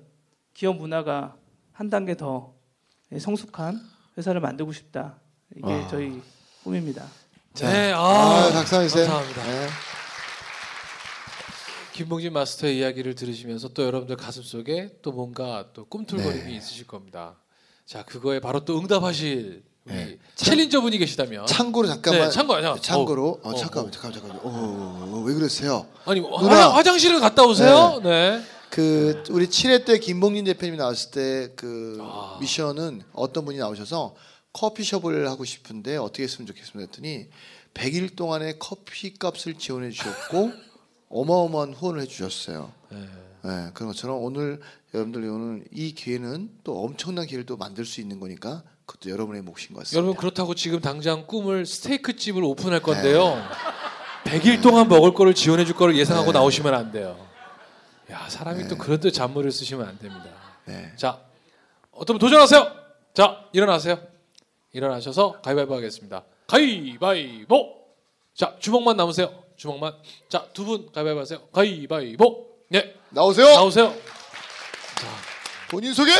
기업 0.54 0.76
문화가 0.76 1.34
한 1.72 1.90
단계 1.90 2.16
더 2.16 2.54
성숙한 3.16 3.80
회사를 4.16 4.40
만들고 4.40 4.72
싶다. 4.72 5.16
이게 5.56 5.72
아. 5.72 5.86
저희 5.88 6.20
꿈입니다. 6.64 7.04
네, 7.56 7.92
아, 7.92 7.98
아, 8.00 8.50
박상희 8.52 8.88
쌤. 8.88 9.06
감사합니다. 9.06 9.42
네. 9.44 9.66
김봉진 11.98 12.32
마스터의 12.32 12.78
이야기를 12.78 13.16
들으시면서 13.16 13.70
또 13.70 13.82
여러분들 13.82 14.16
가슴 14.16 14.44
속에 14.44 14.90
또 15.02 15.10
뭔가 15.10 15.66
또 15.74 15.84
꿈틀거림이 15.86 16.44
네. 16.44 16.56
있으실 16.56 16.86
겁니다. 16.86 17.34
자, 17.84 18.04
그거에 18.04 18.38
바로 18.38 18.64
또 18.64 18.78
응답하실 18.78 19.64
우리 19.84 19.94
네. 19.94 20.18
챌린저 20.36 20.80
분이 20.80 20.98
계시다면. 20.98 21.46
참고로 21.46 21.88
잠깐만. 21.88 22.28
네, 22.28 22.30
참고, 22.30 22.54
잠깐. 22.62 22.80
참고로 22.80 23.40
어, 23.42 23.48
어, 23.48 23.50
어, 23.50 23.54
잠깐만 23.56 23.90
잠깐만 23.90 24.20
잠깐만. 24.20 24.40
어, 24.44 25.24
왜 25.26 25.34
그러세요? 25.34 25.88
아니 26.04 26.20
누나. 26.20 26.36
화장, 26.36 26.76
화장 26.76 26.98
실을 26.98 27.18
갔다 27.18 27.42
오세요. 27.42 28.00
네. 28.04 28.42
그 28.70 29.24
우리 29.30 29.48
7회 29.48 29.84
때 29.84 29.98
김봉진 29.98 30.44
대표님이 30.44 30.76
나왔을 30.76 31.10
때그 31.10 31.98
아. 32.00 32.38
미션은 32.40 33.02
어떤 33.12 33.44
분이 33.44 33.58
나오셔서 33.58 34.14
커피숍을 34.52 35.28
하고 35.28 35.44
싶은데 35.44 35.96
어떻게 35.96 36.22
했으면 36.22 36.46
좋겠습니까 36.46 36.92
했더니 36.92 37.26
100일 37.74 38.14
동안의 38.14 38.60
커피 38.60 39.14
값을 39.14 39.54
지원해 39.54 39.90
주셨고 39.90 40.52
어마어마한 41.10 41.74
후원을 41.74 42.02
해 42.02 42.06
주셨어요. 42.06 42.72
네. 42.90 42.98
네, 43.44 43.70
그런 43.72 43.88
것처럼 43.88 44.22
오늘 44.22 44.60
여러분들 44.92 45.22
오늘 45.28 45.64
이 45.72 45.94
기회는 45.94 46.50
또 46.64 46.82
엄청난 46.82 47.26
기회를 47.26 47.46
또 47.46 47.56
만들 47.56 47.84
수 47.84 48.00
있는 48.00 48.20
거니까 48.20 48.62
그것도 48.84 49.10
여러분의 49.10 49.42
몫인 49.42 49.74
것 49.74 49.80
같습니다. 49.80 49.96
여러분 49.96 50.16
그렇다고 50.16 50.54
지금 50.54 50.80
당장 50.80 51.26
꿈을 51.26 51.66
스테이크 51.66 52.16
집을 52.16 52.42
오픈할 52.42 52.80
건데요. 52.80 53.40
100일 54.24 54.62
동안 54.62 54.88
먹을 54.88 55.14
거를 55.14 55.34
지원해 55.34 55.64
줄 55.64 55.76
거를 55.76 55.96
예상하고 55.96 56.32
네. 56.32 56.38
나오시면 56.38 56.74
안 56.74 56.90
돼요. 56.90 57.16
야, 58.10 58.28
사람이 58.28 58.62
네. 58.62 58.68
또 58.68 58.76
그런 58.76 58.98
데 59.00 59.10
잔물을 59.10 59.52
쓰시면 59.52 59.86
안 59.86 59.98
됩니다. 59.98 60.26
네. 60.64 60.92
자, 60.96 61.20
어떤 61.92 62.18
분 62.18 62.18
도전하세요. 62.18 62.72
자, 63.14 63.44
일어나세요. 63.52 63.98
일어나셔서 64.72 65.40
가위바위보 65.42 65.74
하겠습니다. 65.74 66.24
가위바위보. 66.46 67.74
자, 68.34 68.56
주먹만 68.58 68.96
남으세요. 68.96 69.47
주먹만. 69.58 69.92
자, 70.28 70.46
두 70.54 70.64
분 70.64 70.90
가위바위보 70.92 71.20
하세요. 71.20 71.40
가위바위보. 71.52 72.46
네, 72.70 72.94
나오세요. 73.10 73.46
나오세요. 73.46 73.92
본인 75.70 75.92
소개. 75.92 76.12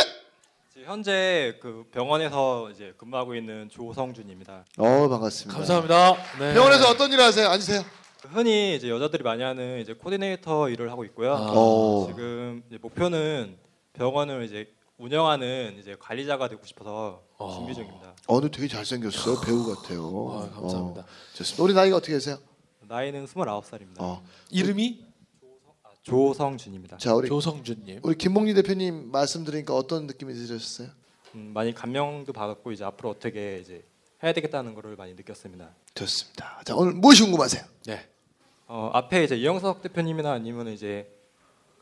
지금 0.72 0.88
현재 0.88 1.56
그 1.62 1.84
병원에서 1.92 2.70
이제 2.70 2.92
근무하고 2.98 3.34
있는 3.34 3.70
조성준입니다. 3.70 4.64
어 4.78 5.08
반갑습니다. 5.08 5.56
감사합니다. 5.56 6.16
네. 6.38 6.54
병원에서 6.54 6.90
어떤 6.90 7.12
일을 7.12 7.24
하세요? 7.24 7.48
앉으세요. 7.48 7.82
흔히 8.30 8.74
이제 8.76 8.90
여자들이 8.90 9.22
많이 9.22 9.42
하는 9.42 9.80
이제 9.80 9.94
코디네이터 9.94 10.68
일을 10.70 10.90
하고 10.90 11.04
있고요. 11.04 11.34
아. 11.34 11.52
오. 11.52 12.06
지금 12.08 12.62
이제 12.68 12.78
목표는 12.82 13.56
병원을 13.92 14.44
이제 14.44 14.68
운영하는 14.98 15.76
이제 15.80 15.96
관리자가 15.98 16.48
되고 16.48 16.60
싶어서 16.66 17.22
어. 17.38 17.54
준비 17.54 17.72
중입니다. 17.74 18.14
어, 18.26 18.40
너 18.40 18.48
되게 18.48 18.66
잘생겼어. 18.66 19.40
배우 19.42 19.74
같아요. 19.74 20.02
아, 20.52 20.54
감사합니다. 20.60 21.02
어, 21.02 21.06
좋습니다. 21.34 21.62
우리 21.62 21.72
나이가 21.74 21.96
어떻게 21.96 22.14
되세요? 22.14 22.36
나이는 22.88 23.26
29살입니다. 23.26 23.96
어. 23.98 24.22
이름이 24.50 25.04
조성준입니다. 26.02 26.96
자, 26.96 27.14
우리 27.14 27.28
조성준님. 27.28 28.00
우리 28.02 28.16
김봉리 28.16 28.54
대표님 28.54 29.10
말씀 29.10 29.44
들으니까 29.44 29.74
어떤 29.74 30.06
느낌이 30.06 30.32
드셨어요? 30.32 30.88
음, 31.34 31.50
많이 31.52 31.74
감명도 31.74 32.32
받았고 32.32 32.72
이제 32.72 32.84
앞으로 32.84 33.10
어떻게 33.10 33.58
이제 33.58 33.84
해야 34.22 34.32
되겠다는 34.32 34.74
거를 34.74 34.96
많이 34.96 35.12
느꼈습니다. 35.14 35.68
좋습니다. 35.94 36.62
자, 36.64 36.74
오늘 36.74 36.94
무엇이 36.94 37.22
궁금하세요? 37.22 37.62
네. 37.86 38.08
어, 38.66 38.90
앞에 38.94 39.24
이제 39.24 39.36
이영석 39.36 39.82
대표님이나 39.82 40.32
아니면 40.32 40.68
이제 40.68 41.14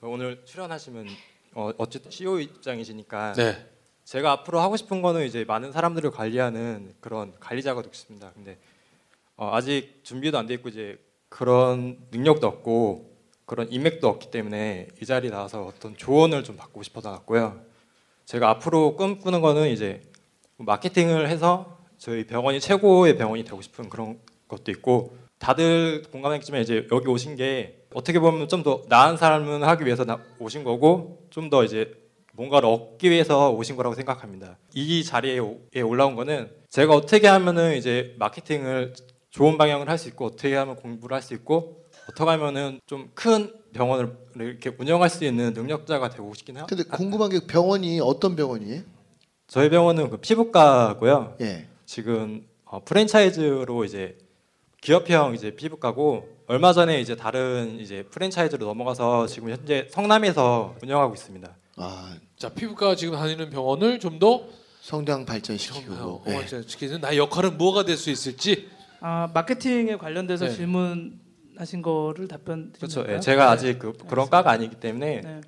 그 0.01 0.09
오늘 0.09 0.45
출연하시면 0.45 1.07
어, 1.55 1.71
어쨌든 1.79 2.11
CEO 2.11 2.41
입장이시니까 2.41 3.35
네. 3.35 3.67
제가 4.05 4.33
앞으로 4.33 4.61
하고 4.61 4.77
싶은 4.77 5.03
거는 5.03 5.25
이제 5.25 5.45
많은 5.45 5.71
사람들을 5.71 6.11
관리하는 6.11 6.95
그런 7.01 7.33
관리자가 7.39 7.83
되고 7.83 7.95
싶습니다. 7.95 8.33
근데 8.35 8.59
어, 9.37 9.50
아직 9.52 10.00
준비도 10.02 10.38
안 10.38 10.47
돼 10.47 10.55
있고 10.55 10.69
이제 10.69 10.99
그런 11.28 11.99
능력도 12.11 12.47
없고 12.47 13.14
그런 13.45 13.71
인맥도 13.71 14.09
없기 14.09 14.31
때문에 14.31 14.88
이 15.00 15.07
자리에 15.07 15.31
나와서 15.31 15.64
어떤 15.66 15.97
조언을 15.97 16.43
좀 16.45 16.57
받고 16.57 16.83
싶어서 16.83 17.11
왔고요. 17.11 17.61
제가 18.25 18.50
앞으로 18.50 18.97
꿈꾸는 18.97 19.40
거는 19.40 19.69
이제 19.71 20.02
마케팅을 20.57 21.28
해서 21.28 21.78
저희 21.99 22.26
병원이 22.26 22.61
최고의 22.61 23.16
병원이 23.16 23.45
되고 23.45 23.61
싶은 23.62 23.88
그런 23.88 24.19
것도 24.49 24.71
있고 24.73 25.16
다들 25.38 26.02
공감했지만 26.11 26.62
이제 26.62 26.87
여기 26.90 27.09
오신 27.09 27.37
게 27.37 27.85
어떻게 27.95 28.19
보면 28.19 28.49
좀 28.49 28.62
더 28.62 28.83
나은 28.88 29.16
삶을 29.16 29.62
하기 29.66 29.85
위해서 29.85 30.05
나- 30.05 30.19
오신 30.38 30.64
거고 30.64 31.26
좀 31.31 31.50
더 31.50 31.62
이제 31.62 31.93
뭔가를 32.33 32.69
얻기 32.69 33.11
위해서 33.11 33.50
오신 33.52 33.76
거라고 33.76 33.95
생각합니다. 33.95 34.59
이 34.75 35.05
자리에 35.05 35.38
올라온 35.83 36.16
거는 36.16 36.50
제가 36.71 36.95
어떻게 36.95 37.26
하면은 37.28 37.76
이제 37.76 38.14
마케팅을 38.19 38.95
좋은 39.37 39.59
방향을 39.59 39.88
할 39.88 39.99
수 39.99 40.09
있고 40.09 40.25
어떻게 40.26 40.55
하면 40.55 40.76
공부를 40.76 41.14
할 41.14 41.23
수 41.23 41.35
있고 41.35 41.85
어떻게 42.09 42.25
하면은 42.31 42.81
좀 42.87 43.11
큰 43.14 43.52
병원을 43.75 44.16
이렇게 44.37 44.75
운영할 44.78 45.11
수 45.11 45.25
있는 45.25 45.52
능력자가 45.52 46.09
되고 46.09 46.33
싶긴 46.33 46.57
해요. 46.57 46.66
근데 46.69 46.83
궁금한 46.85 47.28
게 47.28 47.40
병원이 47.47 48.00
어떤 48.00 48.35
병원이에요? 48.35 48.83
저희 49.47 49.69
병원은 49.69 50.09
그 50.09 50.16
피부과고요. 50.16 51.37
예. 51.43 51.69
지금 51.85 52.47
어, 52.64 52.83
프랜차이즈로 52.83 53.85
이제 53.85 54.16
기업형 54.81 55.35
이제 55.35 55.50
피부과고 55.55 56.26
얼마 56.49 56.73
전에 56.73 57.00
이제 57.00 57.14
다른 57.16 57.78
이제 57.78 58.05
프랜차이즈로 58.05 58.64
넘어가서 58.66 59.26
지금 59.26 59.50
현재 59.50 59.87
성남에서 59.90 60.76
운영하고 60.83 61.12
있습니다. 61.14 61.55
아, 61.76 62.16
자, 62.38 62.49
피부과 62.49 62.95
지금 62.97 63.14
다니는 63.19 63.50
병원을 63.50 64.00
좀 64.00 64.19
더 64.19 64.45
성장 64.81 65.26
발전시키고. 65.26 66.23
예. 66.28 66.47
시키는 66.47 67.00
나의 67.02 67.19
역할은 67.19 67.59
뭐가 67.59 67.85
될 67.85 67.97
수 67.99 68.09
있을지. 68.11 68.69
아 69.00 69.31
마케팅에 69.35 69.97
관련돼서 69.97 70.47
네. 70.47 70.53
질문하신 70.53 71.83
거를 71.83 72.29
답변 72.29 72.73
그렇죠. 72.73 73.05
예, 73.09 73.21
제가 73.21 73.50
아직 73.50 73.79
그, 73.79 73.93
그런 73.93 74.29
과가 74.29 74.50
아니기 74.50 74.76
때문에 74.76 75.21
네. 75.21 75.41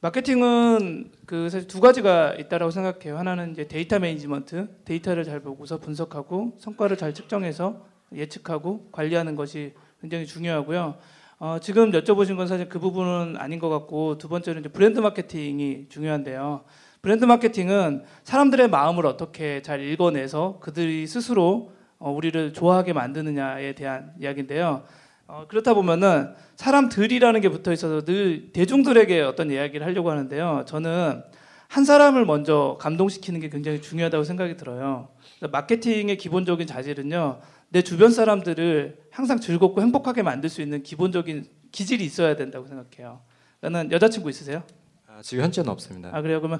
마케팅은 0.00 1.12
그 1.26 1.48
사실 1.48 1.68
두 1.68 1.80
가지가 1.80 2.34
있다라고 2.34 2.72
생각해요. 2.72 3.16
하나는 3.16 3.52
이제 3.52 3.68
데이터 3.68 4.00
매니지먼트, 4.00 4.68
데이터를 4.84 5.22
잘 5.22 5.40
보고서 5.40 5.78
분석하고 5.78 6.56
성과를 6.58 6.96
잘 6.96 7.14
측정해서 7.14 7.86
예측하고 8.12 8.88
관리하는 8.90 9.36
것이 9.36 9.74
굉장히 10.00 10.26
중요하고요. 10.26 10.96
어, 11.38 11.58
지금 11.60 11.92
여쭤보신 11.92 12.36
건 12.36 12.48
사실 12.48 12.68
그 12.68 12.78
부분은 12.78 13.36
아닌 13.36 13.58
것 13.58 13.68
같고 13.68 14.18
두 14.18 14.28
번째는 14.28 14.60
이제 14.60 14.68
브랜드 14.68 14.98
마케팅이 14.98 15.86
중요한데요. 15.88 16.64
브랜드 17.00 17.24
마케팅은 17.24 18.04
사람들의 18.24 18.70
마음을 18.70 19.06
어떻게 19.06 19.62
잘 19.62 19.80
읽어내서 19.80 20.58
그들이 20.60 21.06
스스로 21.06 21.70
어, 21.70 21.72
우리를 22.10 22.52
좋아하게 22.52 22.92
만드느냐에 22.92 23.74
대한 23.74 24.12
이야기인데요. 24.18 24.82
어, 25.28 25.46
그렇다 25.48 25.74
보면은 25.74 26.34
사람들이라는 26.56 27.40
게 27.40 27.48
붙어 27.48 27.72
있어서 27.72 28.04
늘 28.04 28.52
대중들에게 28.52 29.20
어떤 29.22 29.50
이야기를 29.50 29.86
하려고 29.86 30.10
하는데요. 30.10 30.64
저는 30.66 31.22
한 31.68 31.84
사람을 31.84 32.26
먼저 32.26 32.76
감동시키는 32.80 33.40
게 33.40 33.48
굉장히 33.48 33.80
중요하다고 33.80 34.24
생각이 34.24 34.56
들어요. 34.58 35.08
마케팅의 35.50 36.18
기본적인 36.18 36.66
자질은요. 36.66 37.40
내 37.70 37.80
주변 37.80 38.10
사람들을 38.10 38.98
항상 39.10 39.40
즐겁고 39.40 39.80
행복하게 39.80 40.22
만들 40.22 40.50
수 40.50 40.60
있는 40.60 40.82
기본적인 40.82 41.46
기질이 41.72 42.04
있어야 42.04 42.36
된다고 42.36 42.66
생각해요. 42.66 43.20
나는 43.60 43.90
여자친구 43.90 44.28
있으세요? 44.28 44.62
아, 45.06 45.22
지금 45.22 45.44
현재는 45.44 45.70
없습니다. 45.70 46.10
아 46.12 46.20
그래요? 46.20 46.40
그러면 46.40 46.58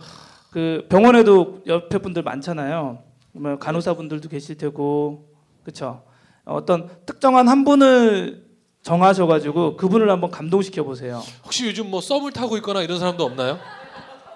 그 0.50 0.86
병원에도 0.88 1.62
옆에 1.66 1.98
분들 1.98 2.22
많잖아요. 2.22 3.02
뭐 3.32 3.58
간호사분들도 3.58 4.30
계실 4.30 4.56
테고, 4.56 5.31
그렇죠? 5.62 6.02
어떤 6.44 6.88
특정한 7.06 7.48
한 7.48 7.64
분을 7.64 8.44
정하셔가지고 8.82 9.76
그분을 9.76 10.10
한번 10.10 10.30
감동시켜 10.30 10.82
보세요. 10.82 11.22
혹시 11.44 11.66
요즘 11.66 11.90
뭐 11.90 12.00
썸을 12.00 12.32
타고 12.32 12.56
있거나 12.56 12.82
이런 12.82 12.98
사람도 12.98 13.24
없나요? 13.24 13.58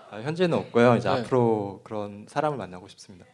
아, 0.08 0.18
현재는 0.20 0.56
없고요. 0.56 0.96
이제 0.96 1.08
네. 1.08 1.16
앞으로 1.16 1.80
그런 1.82 2.26
사람을 2.28 2.56
만나고 2.56 2.86
싶습니다. 2.88 3.26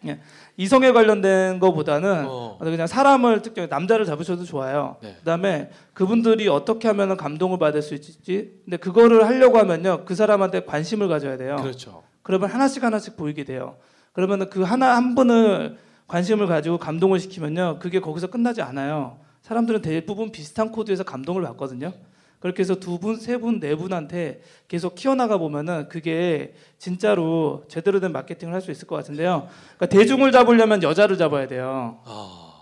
이성에 0.57 0.93
관련된 0.93 1.59
거보다는 1.59 2.25
어. 2.27 2.57
그냥 2.61 2.87
사람을 2.87 3.43
특정 3.43 3.69
남자를 3.69 4.07
잡으셔도 4.07 4.45
좋아요. 4.45 4.97
네. 5.03 5.15
그다음에 5.19 5.71
그분들이 5.93 6.49
어떻게 6.49 6.89
하면 6.89 7.19
감동을 7.19 7.59
받을 7.59 7.83
수 7.83 7.95
있지? 7.95 8.55
근데 8.65 8.79
그거를 8.79 9.27
하려고 9.27 9.59
하면요 9.59 10.05
그 10.07 10.15
사람한테 10.15 10.65
관심을 10.65 11.09
가져야 11.09 11.37
돼요. 11.37 11.57
그렇죠. 11.57 12.03
그러면 12.23 12.49
하나씩 12.49 12.83
하나씩 12.83 13.17
보이게 13.17 13.45
돼요. 13.45 13.77
그러면 14.15 14.49
그 14.49 14.63
하나 14.63 14.97
한 14.97 15.15
분을 15.15 15.77
관심을 16.13 16.47
가지고 16.47 16.77
감동을 16.77 17.19
시키면요 17.21 17.79
그게 17.81 17.99
거기서 17.99 18.27
끝나지 18.27 18.61
않아요. 18.61 19.17
사람들은 19.41 19.81
대부분 19.81 20.31
비슷한 20.31 20.71
코드에서 20.71 21.05
감동을 21.05 21.41
받거든요. 21.43 21.95
그렇게 22.39 22.61
해서 22.61 22.75
두 22.75 22.99
분, 22.99 23.17
세 23.17 23.39
분, 23.39 23.61
네 23.61 23.75
분한테 23.75 24.43
계속 24.69 24.95
키워나가 24.95 25.39
보면은 25.39 25.89
그게 25.89 26.55
진짜로 26.79 27.65
제대로 27.69 27.99
된 27.99 28.13
마케팅을 28.13 28.53
할 28.53 28.61
수 28.61 28.71
있을 28.71 28.87
것 28.87 28.97
같은데요. 28.97 29.49
그러니까 29.79 29.87
대중을 29.87 30.33
잡으려면 30.33 30.83
여자를 30.83 31.17
잡아야 31.17 31.47
돼요. 31.47 32.01
아, 32.05 32.53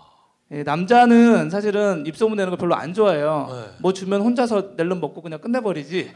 예, 0.51 0.63
남자는 0.63 1.49
사실은 1.49 2.05
입소문 2.05 2.37
내는 2.37 2.51
거 2.51 2.55
별로 2.57 2.75
안 2.75 2.93
좋아해요. 2.93 3.47
네. 3.51 3.75
뭐 3.79 3.91
주면 3.91 4.21
혼자서 4.21 4.75
낼름 4.77 5.01
먹고 5.01 5.21
그냥 5.21 5.41
끝내버리지. 5.41 6.11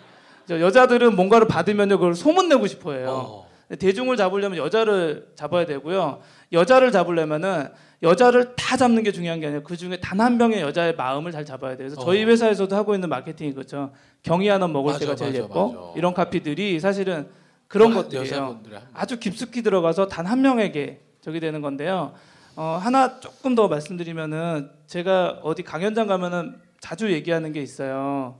저 0.48 0.62
여자들은 0.62 1.18
뭔가를 1.18 1.48
받으면요 1.50 1.98
그걸 1.98 2.16
소문 2.16 2.48
내고 2.48 2.66
싶어 2.66 2.94
해요. 2.94 3.10
어. 3.10 3.56
대중을 3.80 4.16
잡으려면 4.16 4.60
여자를 4.60 5.32
잡아야 5.36 5.66
되고요. 5.66 6.22
여자를 6.52 6.92
잡으려면은 6.92 7.68
여자를 8.04 8.56
다 8.56 8.78
잡는 8.78 9.04
게 9.04 9.12
중요한 9.12 9.40
게 9.40 9.48
아니라 9.48 9.64
그 9.64 9.76
중에 9.78 9.98
단 10.00 10.20
한 10.20 10.38
명의 10.38 10.62
여자의 10.62 10.96
마음을 10.96 11.32
잘 11.32 11.46
잡아야 11.46 11.76
돼요. 11.78 11.88
그래서 11.90 12.02
저희 12.02 12.24
어. 12.24 12.28
회사에서도 12.28 12.76
하고 12.76 12.94
있는 12.94 13.10
마케팅이 13.10 13.54
그렇죠. 13.54 13.92
경이 14.24 14.48
하나 14.48 14.68
먹을 14.68 14.94
맞아, 14.94 15.00
때가 15.00 15.16
제일 15.16 15.32
맞아, 15.34 15.44
예뻐. 15.44 15.68
맞아. 15.72 15.94
이런 15.96 16.14
카피들이 16.14 16.80
사실은 16.80 17.28
그런 17.68 17.92
아, 17.94 17.96
것들이에요. 17.96 18.62
아주 18.94 19.20
깊숙이 19.20 19.62
들어가서 19.64 20.08
단 20.08 20.26
한 20.28 20.42
명에게 20.42 21.02
저기 21.22 21.40
되는 21.40 21.62
건데요. 21.62 22.14
어, 22.56 22.80
하나 22.82 23.20
조금 23.20 23.56
더 23.56 23.68
말씀드리면은 23.68 24.70
제가 24.88 25.40
어디 25.44 25.64
강연장 25.64 26.08
가면은 26.08 26.56
자주 26.80 27.12
얘기하는 27.12 27.52
게 27.52 27.62
있어요. 27.62 28.40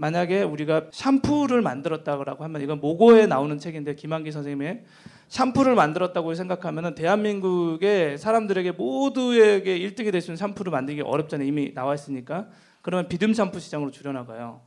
만약에 0.00 0.42
우리가 0.44 0.86
샴푸를 0.92 1.60
만들었다고 1.60 2.42
하면 2.42 2.62
이건 2.62 2.80
모고에 2.80 3.26
나오는 3.26 3.58
책인데 3.58 3.96
김한기 3.96 4.32
선생님의 4.32 4.84
샴푸를 5.28 5.74
만들었다고 5.74 6.34
생각하면은 6.34 6.94
대한민국의 6.94 8.16
사람들에게 8.16 8.72
모두에게 8.72 9.78
1등이 9.78 10.10
될 10.10 10.22
수 10.22 10.30
있는 10.30 10.36
샴푸를 10.38 10.72
만들기 10.72 11.02
어렵잖아요. 11.02 11.46
이미 11.46 11.74
나와 11.74 11.94
있으니까. 11.94 12.48
그러면 12.80 13.08
비듬 13.08 13.34
샴푸 13.34 13.60
시장으로 13.60 13.90
줄여나가요. 13.90 14.62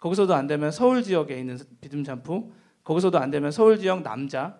거기서도 0.00 0.34
안 0.34 0.46
되면 0.46 0.70
서울 0.70 1.02
지역에 1.02 1.38
있는 1.38 1.58
비듬 1.82 2.02
샴푸, 2.02 2.50
거기서도 2.84 3.18
안 3.18 3.30
되면 3.30 3.50
서울 3.50 3.78
지역 3.78 4.02
남자, 4.02 4.56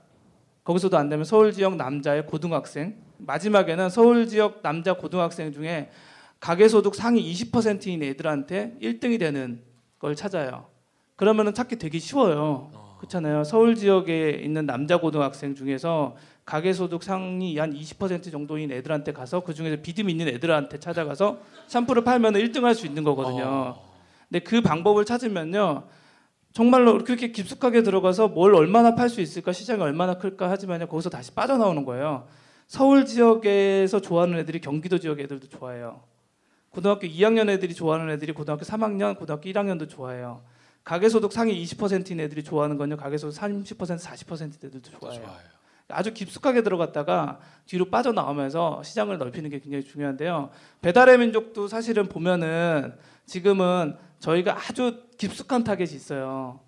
거기서도 0.64 0.98
안 0.98 1.08
되면 1.08 1.24
서울 1.24 1.50
지역 1.50 1.76
남자의 1.76 2.26
고등학생, 2.26 2.96
마지막에는 3.16 3.88
서울 3.88 4.28
지역 4.28 4.60
남자 4.62 4.92
고등학생 4.92 5.50
중에 5.50 5.88
가계소득 6.40 6.94
상위 6.94 7.32
20%인 7.32 8.02
애들한테 8.02 8.76
1등이 8.82 9.18
되는 9.18 9.62
걸 10.04 10.14
찾아요. 10.14 10.66
그러면은 11.16 11.54
찾기 11.54 11.76
되게 11.78 11.98
쉬워요. 11.98 12.70
그렇잖아요. 12.98 13.42
서울 13.44 13.74
지역에 13.74 14.30
있는 14.44 14.66
남자 14.66 14.98
고등학생 14.98 15.54
중에서 15.54 16.14
가계소득 16.44 17.02
상위 17.02 17.58
한 17.58 17.72
20% 17.72 18.30
정도인 18.30 18.70
애들한테 18.70 19.12
가서 19.14 19.40
그 19.40 19.54
중에서 19.54 19.80
비듬 19.82 20.10
있는 20.10 20.28
애들한테 20.28 20.78
찾아가서 20.78 21.38
샴푸를 21.68 22.04
팔면 22.04 22.34
1등 22.34 22.62
할 22.64 22.74
수 22.74 22.86
있는 22.86 23.02
거거든요. 23.02 23.44
어. 23.46 23.94
근데 24.28 24.40
그 24.44 24.60
방법을 24.60 25.06
찾으면요. 25.06 25.84
정말로 26.52 26.98
그렇게 27.02 27.32
깊숙하게 27.32 27.82
들어가서 27.82 28.28
뭘 28.28 28.54
얼마나 28.54 28.94
팔 28.94 29.08
수 29.08 29.22
있을까 29.22 29.52
시장이 29.52 29.80
얼마나 29.80 30.18
클까 30.18 30.50
하지만요 30.50 30.86
거기서 30.86 31.08
다시 31.08 31.30
빠져나오는 31.32 31.82
거예요. 31.86 32.26
서울 32.66 33.06
지역에서 33.06 34.00
좋아하는 34.00 34.38
애들이 34.38 34.60
경기도 34.60 34.98
지역 34.98 35.18
애들도 35.20 35.48
좋아해요. 35.48 36.02
고등학교 36.74 37.06
2학년 37.06 37.48
애들이 37.48 37.72
좋아하는 37.72 38.12
애들이 38.12 38.32
고등학교 38.32 38.64
3학년, 38.64 39.16
고등학교 39.16 39.48
1학년도 39.48 39.88
좋아해요. 39.88 40.42
가계소득 40.82 41.32
상위 41.32 41.62
20%인 41.64 42.18
애들이 42.20 42.42
좋아하는 42.42 42.76
건요 42.76 42.96
가계소득 42.96 43.40
30%, 43.40 43.96
40% 43.96 44.64
애들도 44.64 44.80
좋아해요. 44.98 45.22
좋아요. 45.22 45.38
아주 45.88 46.12
깊숙하게 46.12 46.62
들어갔다가 46.62 47.38
뒤로 47.66 47.90
빠져나오면서 47.90 48.82
시장을 48.82 49.18
넓히는 49.18 49.50
게 49.50 49.60
굉장히 49.60 49.84
중요한데요. 49.84 50.50
배달의 50.80 51.18
민족도 51.18 51.68
사실은 51.68 52.08
보면은 52.08 52.96
지금은 53.26 53.96
저희가 54.18 54.58
아주 54.58 55.04
깊숙한 55.16 55.62
타겟이 55.62 55.94
있어요. 55.94 56.60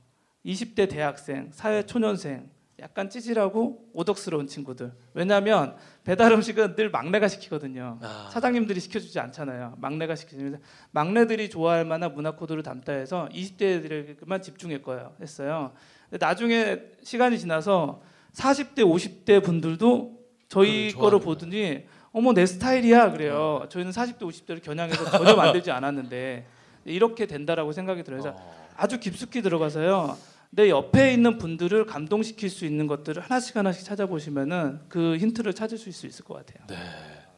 20대 0.45 0.89
대학생, 0.89 1.51
사회 1.53 1.85
초년생, 1.85 2.49
약간 2.81 3.09
찌질하고 3.09 3.89
오덕스러운 3.95 4.47
친구들. 4.47 4.93
왜냐하면 5.15 5.77
배달 6.05 6.33
음식은 6.33 6.77
늘 6.77 6.91
막내가 6.91 7.27
시키거든요. 7.27 7.99
아. 8.03 8.29
사장님들이 8.33 8.81
시켜주지 8.81 9.19
않잖아요. 9.19 9.75
막내가 9.79 10.15
시키면서 10.15 10.59
막내들이 10.91 11.49
좋아할 11.49 11.87
만한 11.87 12.15
문화 12.15 12.33
코드를 12.33 12.63
담다 12.63 12.93
해서 12.93 13.29
20대들에게만 13.33 14.43
집중했어요. 14.43 15.15
했어요. 15.21 15.73
나중에 16.11 16.83
시간이 17.03 17.39
지나서 17.39 18.03
40대, 18.35 18.81
50대 18.81 19.43
분들도 19.43 20.17
저희 20.49 20.93
거를. 20.93 21.21
보더니 21.21 21.87
어머 22.13 22.35
내 22.35 22.45
스타일이야 22.45 23.13
그래요. 23.13 23.65
저희는 23.71 23.91
40대, 23.93 24.21
50대를 24.21 24.63
겨냥해서 24.63 25.11
전혀 25.11 25.35
만들지 25.35 25.71
않았는데 25.71 26.47
이렇게 26.85 27.27
된다라고 27.27 27.73
생각이 27.73 28.03
들어요. 28.05 28.21
그래서 28.21 28.37
어. 28.39 28.69
아주 28.77 29.01
깊숙이 29.01 29.41
들어가서요. 29.41 30.17
내 30.51 30.71
옆에 30.71 31.13
있는 31.13 31.39
분들을 31.39 31.87
감동시킬 31.87 32.49
수 32.51 32.65
있는 32.65 32.87
것들을 32.87 33.23
하나씩 33.23 33.57
하나씩 33.57 33.85
찾아보시면은 33.85 34.81
그 34.89 35.17
힌트를 35.19 35.53
찾을 35.55 35.77
수 35.79 35.89
있을 35.89 36.25
것 36.25 36.35
같아요. 36.47 36.67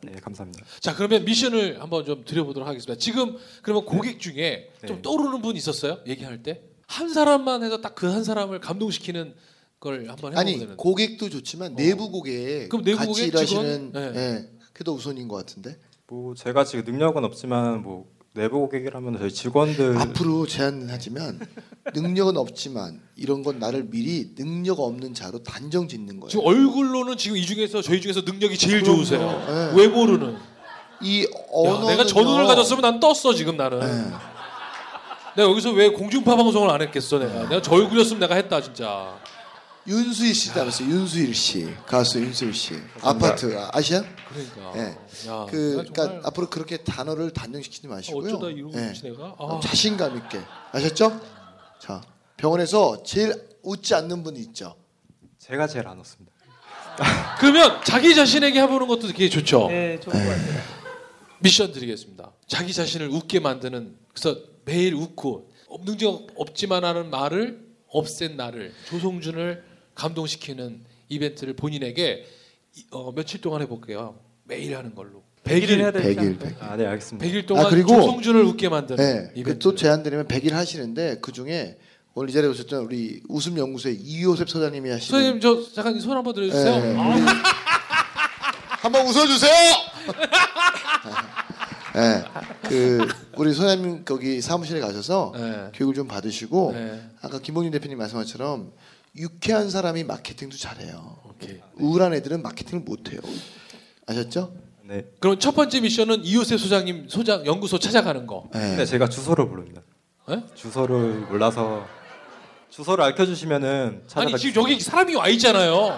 네, 0.02 0.12
감사합니다. 0.22 0.64
자 0.80 0.94
그러면 0.94 1.24
미션을 1.24 1.80
한번 1.82 2.04
좀 2.04 2.24
드려보도록 2.24 2.68
하겠습니다. 2.68 2.98
지금 3.00 3.36
그러면 3.62 3.84
고객 3.84 4.20
중에 4.20 4.70
좀 4.86 4.96
네. 4.96 5.02
떠오르는 5.02 5.42
분 5.42 5.56
있었어요? 5.56 5.98
얘기할 6.06 6.42
때 6.42 6.62
한 6.86 7.08
사람만 7.12 7.62
해서 7.64 7.80
딱 7.82 7.94
그 7.96 8.06
한 8.06 8.24
사람을 8.24 8.60
감동시키는 8.60 9.34
걸 9.80 10.08
한번 10.08 10.32
해보면 10.32 10.38
아니 10.38 10.52
되는데. 10.54 10.74
고객도 10.76 11.28
좋지만 11.30 11.72
어. 11.72 11.76
내부 11.76 12.10
고객 12.10 12.68
그럼 12.70 12.84
내부 12.84 12.98
같이 12.98 13.08
고객, 13.10 13.26
일하시는 13.26 13.92
직원? 13.92 14.14
예. 14.16 14.48
그게 14.72 14.84
더 14.84 14.92
우선인 14.92 15.28
것 15.28 15.36
같은데 15.36 15.76
뭐 16.06 16.34
제가 16.34 16.64
지금 16.64 16.84
능력은 16.84 17.24
없지만 17.24 17.82
뭐 17.82 18.08
내부 18.38 18.60
고객이라면 18.60 19.18
저희 19.18 19.32
직원들 19.32 19.98
앞으로 19.98 20.46
제안하지만 20.46 21.40
능력은 21.92 22.36
없지만 22.36 23.00
이런 23.16 23.42
건 23.42 23.58
나를 23.58 23.88
미리 23.90 24.32
능력 24.36 24.78
없는 24.78 25.12
자로 25.12 25.42
단정 25.42 25.88
짓는 25.88 26.20
거예요. 26.20 26.30
지금 26.30 26.46
얼굴로는 26.46 27.16
지금 27.16 27.36
이 27.36 27.44
중에서 27.44 27.82
저희 27.82 28.00
중에서 28.00 28.20
능력이 28.20 28.56
제일 28.56 28.82
그럼요. 28.82 28.98
좋으세요. 28.98 29.44
네. 29.74 29.82
외모로는. 29.82 30.36
이 31.02 31.24
야, 31.24 31.26
언어는 31.52 31.88
내가 31.88 32.06
저 32.06 32.22
눈을 32.22 32.46
가졌으면 32.46 32.80
난 32.80 33.00
떴어 33.00 33.34
지금 33.34 33.56
나는. 33.56 33.80
네. 33.80 33.86
내가 35.36 35.50
여기서 35.50 35.72
왜 35.72 35.88
공중파 35.90 36.36
방송을 36.36 36.70
안 36.70 36.80
했겠어 36.80 37.18
내가. 37.18 37.48
내가 37.48 37.60
저 37.60 37.74
얼굴이었으면 37.74 38.20
내가 38.20 38.36
했다 38.36 38.60
진짜. 38.60 39.18
윤수일 39.88 40.34
씨 40.34 40.52
닮았어요. 40.52 40.86
윤수일 40.88 41.34
씨 41.34 41.66
가수 41.86 42.20
윤수일 42.20 42.52
씨 42.52 42.74
아파트 43.00 43.56
아- 43.58 43.70
아시아? 43.72 44.02
그러니까. 44.28 44.72
네. 44.74 44.98
야, 45.28 45.46
그 45.48 45.70
그러니까 45.72 46.04
정말 46.04 46.20
앞으로 46.26 46.50
그렇게 46.50 46.76
단어를 46.76 47.30
단정시키지 47.30 47.86
어, 47.86 47.90
마시고요. 47.90 48.34
어쩌다 48.34 48.50
이러고 48.50 48.78
예. 48.78 48.92
내가. 49.02 49.34
아, 49.38 49.60
자신감 49.62 50.16
있게 50.18 50.40
아셨죠? 50.72 51.18
자 51.80 52.02
병원에서 52.36 53.02
제일 53.02 53.48
웃지 53.62 53.94
않는 53.94 54.22
분이 54.22 54.38
있죠. 54.40 54.76
제가 55.38 55.66
제일 55.66 55.88
안 55.88 55.98
웃습니다. 55.98 56.32
그러면 57.40 57.80
자기 57.84 58.14
자신에게 58.14 58.60
해보는 58.62 58.88
것도 58.88 59.06
되게 59.08 59.30
좋죠. 59.30 59.68
네, 59.68 59.98
좋은 60.00 60.12
것 60.12 60.28
같아요. 60.30 60.60
미션 61.38 61.72
드리겠습니다. 61.72 62.32
자기 62.46 62.74
자신을 62.74 63.08
웃게 63.08 63.40
만드는 63.40 63.96
그래서 64.12 64.38
매일 64.66 64.94
웃고 64.94 65.50
능력 65.86 66.26
없지만 66.36 66.84
하는 66.84 67.08
말을 67.08 67.66
없앤 67.88 68.36
나를 68.36 68.74
조성준을 68.88 69.64
감동시키는 70.02 70.84
이벤트를 71.08 71.54
본인에게 71.54 72.24
이- 72.76 72.84
어, 72.92 73.12
며칠 73.12 73.40
동안 73.40 73.60
해볼게요. 73.62 74.14
매일 74.44 74.76
하는 74.76 74.94
걸로. 74.94 75.22
100일 75.44 75.78
해야 75.80 75.90
100일, 75.90 75.92
되지 75.94 76.08
100일, 76.16 76.18
않을까요? 76.20 76.50
100일. 76.54 76.62
아, 76.62 76.76
네, 76.76 76.86
알겠습니다. 76.86 77.26
100일 77.26 77.46
동안 77.46 77.66
아, 77.66 77.68
그리고- 77.70 77.94
조성준을 77.94 78.42
웃게 78.44 78.68
만드는 78.68 78.96
네. 78.96 79.30
이벤트. 79.34 79.58
그또 79.58 79.74
제안 79.74 80.02
드리면 80.02 80.28
100일 80.28 80.52
하시는데 80.52 81.18
그 81.20 81.32
중에 81.32 81.78
오늘 82.14 82.30
이 82.30 82.32
자리에 82.32 82.48
오셨던 82.50 82.84
우리 82.84 83.22
웃음 83.28 83.56
연구소의 83.58 83.96
이효셉 83.96 84.48
소장님이 84.48 84.90
하시는 84.90 85.20
선생님 85.20 85.40
저 85.40 85.72
잠깐 85.72 85.98
손 86.00 86.16
한번 86.16 86.34
들어 86.34 86.46
주세요. 86.48 86.78
네, 86.80 86.94
아, 86.96 87.14
한번 88.82 89.06
웃어 89.06 89.26
주세요. 89.26 89.52
네, 91.94 92.24
그 92.68 93.08
우리 93.36 93.52
소장님 93.54 94.04
거기 94.04 94.40
사무실에 94.40 94.80
가셔서 94.80 95.32
네. 95.36 95.70
교육을 95.74 95.94
좀 95.94 96.06
받으시고 96.06 96.72
네. 96.74 97.00
아까 97.22 97.38
김봉준 97.40 97.72
대표님 97.72 97.98
말씀한 97.98 98.24
것처럼 98.24 98.72
유쾌한 99.18 99.68
사람이 99.70 100.04
마케팅도 100.04 100.56
잘해요. 100.56 101.18
오케이. 101.28 101.60
우울한 101.78 102.14
애들은 102.14 102.42
마케팅을 102.42 102.84
못해요. 102.84 103.20
아셨죠? 104.06 104.52
네. 104.84 105.04
그럼 105.20 105.38
첫 105.38 105.54
번째 105.54 105.80
미션은 105.80 106.24
이호세 106.24 106.56
소장님 106.56 107.08
소장 107.08 107.44
연구소 107.44 107.78
찾아가는 107.78 108.26
거. 108.26 108.48
네. 108.52 108.60
근데 108.60 108.86
제가 108.86 109.08
주소를 109.08 109.44
모릅니다. 109.46 109.82
네? 110.28 110.42
주소를 110.54 111.26
몰라서 111.28 111.86
주소를 112.70 113.04
알려주시면은 113.04 114.04
찾아가. 114.06 114.28
아니 114.28 114.38
지금 114.38 114.62
여기 114.62 114.78
사람이 114.80 115.14
와 115.16 115.28
있잖아요. 115.28 115.88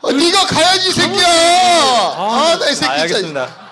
아, 0.00 0.12
네가 0.12 0.46
가야지 0.46 0.88
이 0.90 0.92
새끼야. 0.92 1.26
아, 1.26 2.56
나 2.58 2.70
이 2.70 2.74
새끼 2.74 2.90
아. 2.90 3.02
알겠습니다. 3.02 3.68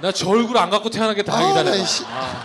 나 0.00 0.10
저 0.12 0.28
얼굴 0.28 0.58
안 0.58 0.68
갖고 0.68 0.90
태어난 0.90 1.14
게 1.14 1.22
다행이다 1.22 1.60
아, 1.60 1.62
나 1.62 1.70
내가. 1.70 1.82
이 1.82 1.86
씨- 1.86 2.04
아. 2.06 2.44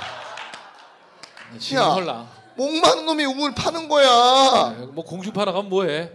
지금 1.60 1.78
야. 1.82 1.86
헐라. 1.88 2.28
목마른 2.58 3.06
놈이 3.06 3.24
우물 3.26 3.54
파는 3.54 3.88
거야. 3.88 4.76
뭐 4.94 5.04
공중파 5.06 5.46
나 5.46 5.52
가면 5.52 5.70
뭐해? 5.70 6.10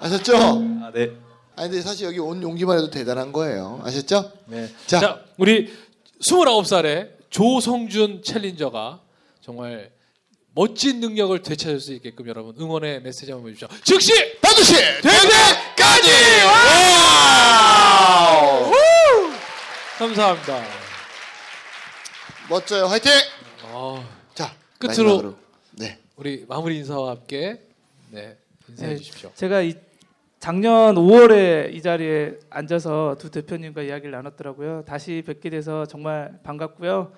아셨죠? 0.00 0.36
아, 0.36 0.90
네. 0.92 1.10
아니 1.56 1.70
근데 1.70 1.82
사실 1.82 2.06
여기 2.06 2.18
온 2.18 2.42
용기만 2.42 2.78
해도 2.78 2.90
대단한 2.90 3.32
거예요. 3.32 3.80
아셨죠? 3.84 4.32
네. 4.46 4.68
자, 4.86 5.00
자, 5.00 5.20
우리 5.38 5.72
29살의 6.20 7.10
조성준 7.30 8.22
챌린저가 8.24 9.00
정말 9.42 9.92
멋진 10.54 11.00
능력을 11.00 11.42
되찾을 11.42 11.80
수 11.80 11.92
있게끔 11.92 12.26
여러분 12.28 12.54
응원의 12.58 13.02
메시지 13.02 13.32
한번 13.32 13.50
해주시죠. 13.50 13.68
즉시 13.82 14.40
반드시 14.40 14.74
될 15.02 15.33
때까지! 15.33 16.10
wow! 18.46 18.72
감사합니다. 19.98 20.62
멋져요. 22.48 22.86
화이팅! 22.86 23.10
어, 23.64 24.02
자, 24.02 24.23
끝으로 24.88 25.04
마지막으로. 25.16 25.34
네. 25.78 25.98
우리 26.16 26.44
마무리 26.48 26.76
인사와 26.78 27.10
함께 27.10 27.60
네, 28.10 28.36
인사해 28.68 28.90
네. 28.92 28.96
주십시오. 28.96 29.30
제가 29.34 29.62
이 29.62 29.74
작년 30.38 30.94
5월에 30.96 31.72
이 31.74 31.80
자리에 31.80 32.38
앉아서 32.50 33.16
두 33.18 33.30
대표님과 33.30 33.82
이야기를 33.82 34.10
나눴더라고요. 34.10 34.84
다시 34.86 35.22
뵙게 35.26 35.50
돼서 35.50 35.86
정말 35.86 36.38
반갑고요. 36.42 37.12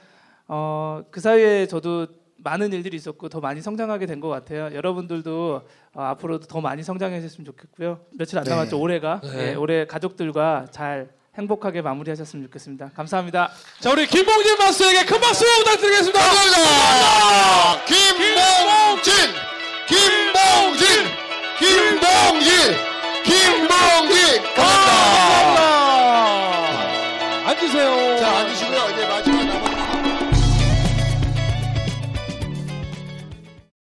어, 0.49 1.03
그 1.11 1.21
사이에 1.21 1.67
저도 1.67 2.07
많은 2.39 2.73
일들이 2.73 2.97
있었고 2.97 3.29
더 3.29 3.41
많이 3.41 3.61
성장하게 3.61 4.07
된 4.07 4.21
것 4.21 4.29
같아요. 4.29 4.73
여러분들도 4.73 5.63
어, 5.95 6.01
앞으로도 6.03 6.47
더 6.47 6.61
많이 6.61 6.83
성장하셨으면 6.85 7.45
좋겠고요. 7.47 8.01
며칠 8.13 8.39
안 8.39 8.45
네. 8.45 8.51
남았죠. 8.51 8.79
올해가 8.81 9.21
네. 9.25 9.51
예, 9.51 9.55
올해 9.55 9.87
가족들과 9.87 10.67
잘 10.71 11.09
행복하게 11.38 11.83
마무리하셨으면 11.83 12.46
좋겠습니다. 12.46 12.90
감사합니다. 12.94 13.51
자, 13.81 13.90
우리 13.92 14.07
김봉진 14.07 14.57
마스터에게 14.59 15.05
큰 15.05 15.20
박수 15.20 15.44
부탁드리겠습니다. 15.44 16.18
감사합니다. 16.18 17.85
김봉진, 17.85 19.12
김봉진, 19.88 20.87
김봉진, 21.59 22.77
김봉진. 23.25 24.46
감사합니다. 24.55 24.55
감사합니다. 24.55 25.61
앉으세요. 27.49 28.06